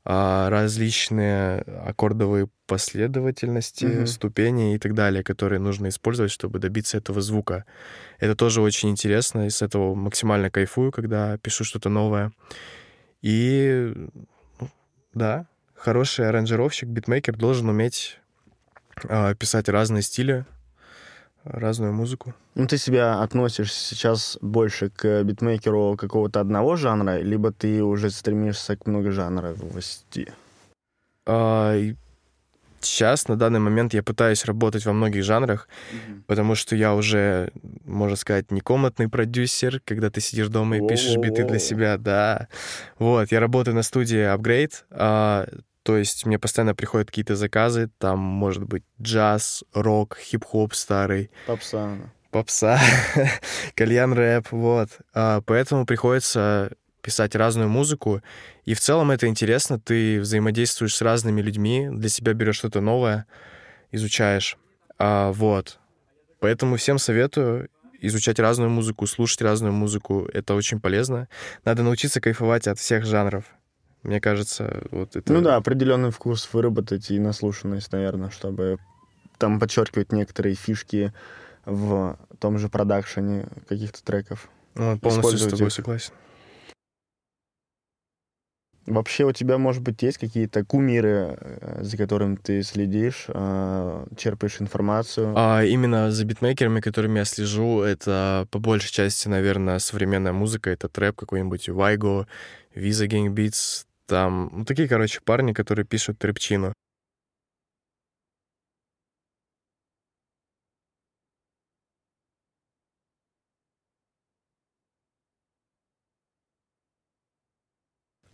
а, 0.04 0.50
различные 0.50 1.58
аккордовые 1.60 2.48
последовательности, 2.66 3.84
mm-hmm. 3.84 4.06
ступени 4.06 4.74
и 4.74 4.78
так 4.78 4.94
далее, 4.94 5.24
которые 5.24 5.58
нужно 5.58 5.88
использовать, 5.88 6.30
чтобы 6.30 6.58
добиться 6.58 6.98
этого 6.98 7.20
звука. 7.20 7.64
Это 8.20 8.36
тоже 8.36 8.60
очень 8.60 8.90
интересно, 8.90 9.46
и 9.46 9.50
с 9.50 9.62
этого 9.62 9.94
максимально 9.94 10.50
кайфую, 10.50 10.92
когда 10.92 11.38
пишу 11.38 11.64
что-то 11.64 11.88
новое. 11.88 12.32
И 13.20 13.92
ну, 14.60 14.68
да, 15.12 15.48
хороший 15.74 16.28
аранжировщик, 16.28 16.88
битмейкер 16.88 17.36
должен 17.36 17.68
уметь 17.68 18.20
э, 19.08 19.34
писать 19.34 19.68
разные 19.68 20.02
стили, 20.02 20.46
разную 21.46 21.92
музыку. 21.92 22.34
Ну, 22.54 22.66
ты 22.66 22.78
себя 22.78 23.22
относишь 23.22 23.72
сейчас 23.72 24.38
больше 24.40 24.90
к 24.90 25.22
битмейкеру 25.22 25.96
какого-то 25.96 26.40
одного 26.40 26.76
жанра, 26.76 27.18
либо 27.18 27.52
ты 27.52 27.82
уже 27.82 28.10
стремишься 28.10 28.76
к 28.76 28.86
многожанровости? 28.86 30.32
А, 31.24 31.76
сейчас, 32.80 33.28
на 33.28 33.36
данный 33.36 33.60
момент, 33.60 33.94
я 33.94 34.02
пытаюсь 34.02 34.44
работать 34.44 34.84
во 34.86 34.92
многих 34.92 35.24
жанрах, 35.24 35.68
mm-hmm. 35.68 36.22
потому 36.26 36.54
что 36.54 36.76
я 36.76 36.94
уже, 36.94 37.50
можно 37.84 38.16
сказать, 38.16 38.50
не 38.50 38.60
комнатный 38.60 39.08
продюсер, 39.08 39.80
когда 39.84 40.10
ты 40.10 40.20
сидишь 40.20 40.48
дома 40.48 40.78
и 40.78 40.86
пишешь 40.86 41.16
биты 41.16 41.44
для 41.44 41.58
себя, 41.58 41.98
да. 41.98 42.48
Вот, 42.98 43.30
я 43.32 43.40
работаю 43.40 43.74
на 43.74 43.82
студии 43.82 44.34
Upgrade, 44.34 44.74
а, 44.90 45.46
то 45.86 45.96
есть 45.96 46.26
мне 46.26 46.36
постоянно 46.36 46.74
приходят 46.74 47.06
какие-то 47.06 47.36
заказы, 47.36 47.90
там 47.98 48.18
может 48.18 48.64
быть 48.64 48.82
джаз, 49.00 49.62
рок, 49.72 50.18
хип-хоп 50.20 50.74
старый. 50.74 51.30
Попса. 51.46 51.96
Попса, 52.32 52.80
кальян 53.76 54.12
рэп, 54.12 54.48
вот. 54.50 54.88
А, 55.14 55.42
поэтому 55.42 55.86
приходится 55.86 56.72
писать 57.02 57.36
разную 57.36 57.68
музыку. 57.68 58.20
И 58.64 58.74
в 58.74 58.80
целом 58.80 59.12
это 59.12 59.28
интересно, 59.28 59.78
ты 59.78 60.18
взаимодействуешь 60.20 60.96
с 60.96 61.02
разными 61.02 61.40
людьми, 61.40 61.88
для 61.88 62.08
себя 62.08 62.34
берешь 62.34 62.56
что-то 62.56 62.80
новое, 62.80 63.26
изучаешь. 63.92 64.58
А, 64.98 65.30
вот. 65.30 65.78
Поэтому 66.40 66.78
всем 66.78 66.98
советую 66.98 67.68
изучать 68.00 68.40
разную 68.40 68.70
музыку, 68.70 69.06
слушать 69.06 69.40
разную 69.40 69.72
музыку. 69.72 70.28
Это 70.34 70.54
очень 70.54 70.80
полезно. 70.80 71.28
Надо 71.64 71.84
научиться 71.84 72.20
кайфовать 72.20 72.66
от 72.66 72.80
всех 72.80 73.06
жанров. 73.06 73.44
Мне 74.06 74.20
кажется, 74.20 74.84
вот 74.92 75.16
это... 75.16 75.32
Ну 75.32 75.40
да, 75.40 75.56
определенный 75.56 76.12
вкус 76.12 76.48
выработать 76.52 77.10
и 77.10 77.18
наслушанность, 77.18 77.90
наверное, 77.90 78.30
чтобы 78.30 78.78
там 79.36 79.58
подчеркивать 79.58 80.12
некоторые 80.12 80.54
фишки 80.54 81.12
в 81.64 82.16
том 82.38 82.56
же 82.58 82.68
продакшене 82.68 83.48
каких-то 83.68 84.04
треков. 84.04 84.48
Ну, 84.76 84.96
полностью 85.00 85.38
с 85.38 85.50
тобой 85.50 85.66
их. 85.66 85.72
согласен. 85.72 86.12
Вообще 88.86 89.24
у 89.24 89.32
тебя, 89.32 89.58
может 89.58 89.82
быть, 89.82 90.00
есть 90.02 90.18
какие-то 90.18 90.64
кумиры, 90.64 91.36
э, 91.40 91.78
за 91.82 91.96
которыми 91.96 92.36
ты 92.36 92.62
следишь, 92.62 93.24
э, 93.26 94.06
черпаешь 94.16 94.60
информацию? 94.60 95.34
А 95.36 95.64
именно 95.64 96.12
за 96.12 96.24
битмейкерами, 96.24 96.80
которыми 96.80 97.18
я 97.18 97.24
слежу, 97.24 97.80
это 97.80 98.46
по 98.52 98.60
большей 98.60 98.92
части, 98.92 99.26
наверное, 99.26 99.80
современная 99.80 100.32
музыка. 100.32 100.70
Это 100.70 100.88
трэп 100.88 101.16
какой-нибудь 101.16 101.68
Вайго, 101.68 102.28
Visa 102.76 103.08
Gang 103.08 103.34
Beats, 103.34 103.86
там, 104.06 104.50
ну, 104.52 104.64
такие, 104.64 104.88
короче, 104.88 105.20
парни, 105.24 105.52
которые 105.52 105.84
пишут 105.84 106.18
трепчину. 106.18 106.72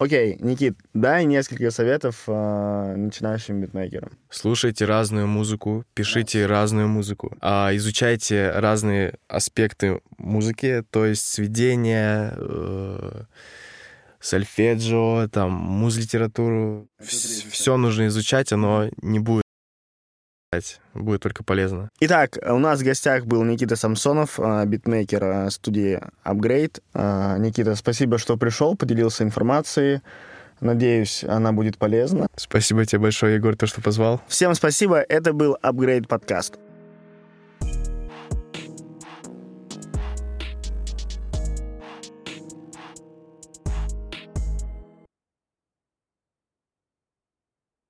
Окей, 0.02 0.37
Никит, 0.40 0.76
дай 0.94 1.24
несколько 1.26 1.70
советов 1.70 2.24
э, 2.26 2.94
начинающим 2.96 3.61
битмейкерам. 3.61 4.11
Слушайте 4.30 4.85
разную 4.85 5.28
музыку, 5.28 5.85
пишите 5.94 6.40
yes. 6.40 6.46
разную 6.46 6.88
музыку, 6.88 7.37
а, 7.40 7.70
изучайте 7.76 8.50
разные 8.50 9.14
аспекты 9.28 10.00
музыки, 10.18 10.82
то 10.90 11.06
есть 11.06 11.24
сведения, 11.24 12.35
э, 12.37 13.22
сольфеджио, 14.22 15.28
там, 15.28 15.52
муз-литературу. 15.52 16.88
Все 17.00 17.76
нужно 17.76 18.06
изучать, 18.06 18.52
оно 18.52 18.88
не 19.02 19.18
будет 19.18 19.42
будет 20.92 21.22
только 21.22 21.42
полезно. 21.44 21.88
Итак, 22.00 22.37
у 22.46 22.58
нас 22.58 22.80
в 22.80 22.85
гостях 22.85 23.24
был 23.24 23.42
Никита 23.42 23.74
Самсонов, 23.74 24.38
а, 24.38 24.64
битмейкер 24.66 25.24
а, 25.24 25.50
студии 25.50 25.98
Upgrade. 26.24 26.82
А, 26.92 27.38
Никита, 27.38 27.74
спасибо, 27.74 28.18
что 28.18 28.37
пришел, 28.37 28.76
поделился 28.76 29.24
информацией. 29.24 30.02
Надеюсь, 30.61 31.24
она 31.24 31.52
будет 31.52 31.78
полезна. 31.78 32.26
Спасибо 32.37 32.85
тебе 32.85 33.00
большое, 33.00 33.37
Егор, 33.37 33.56
то, 33.56 33.66
что 33.66 33.80
позвал. 33.80 34.20
Всем 34.28 34.54
спасибо. 34.54 34.98
Это 35.00 35.32
был 35.32 35.56
Upgrade 35.62 36.06
подкаст. 36.06 36.58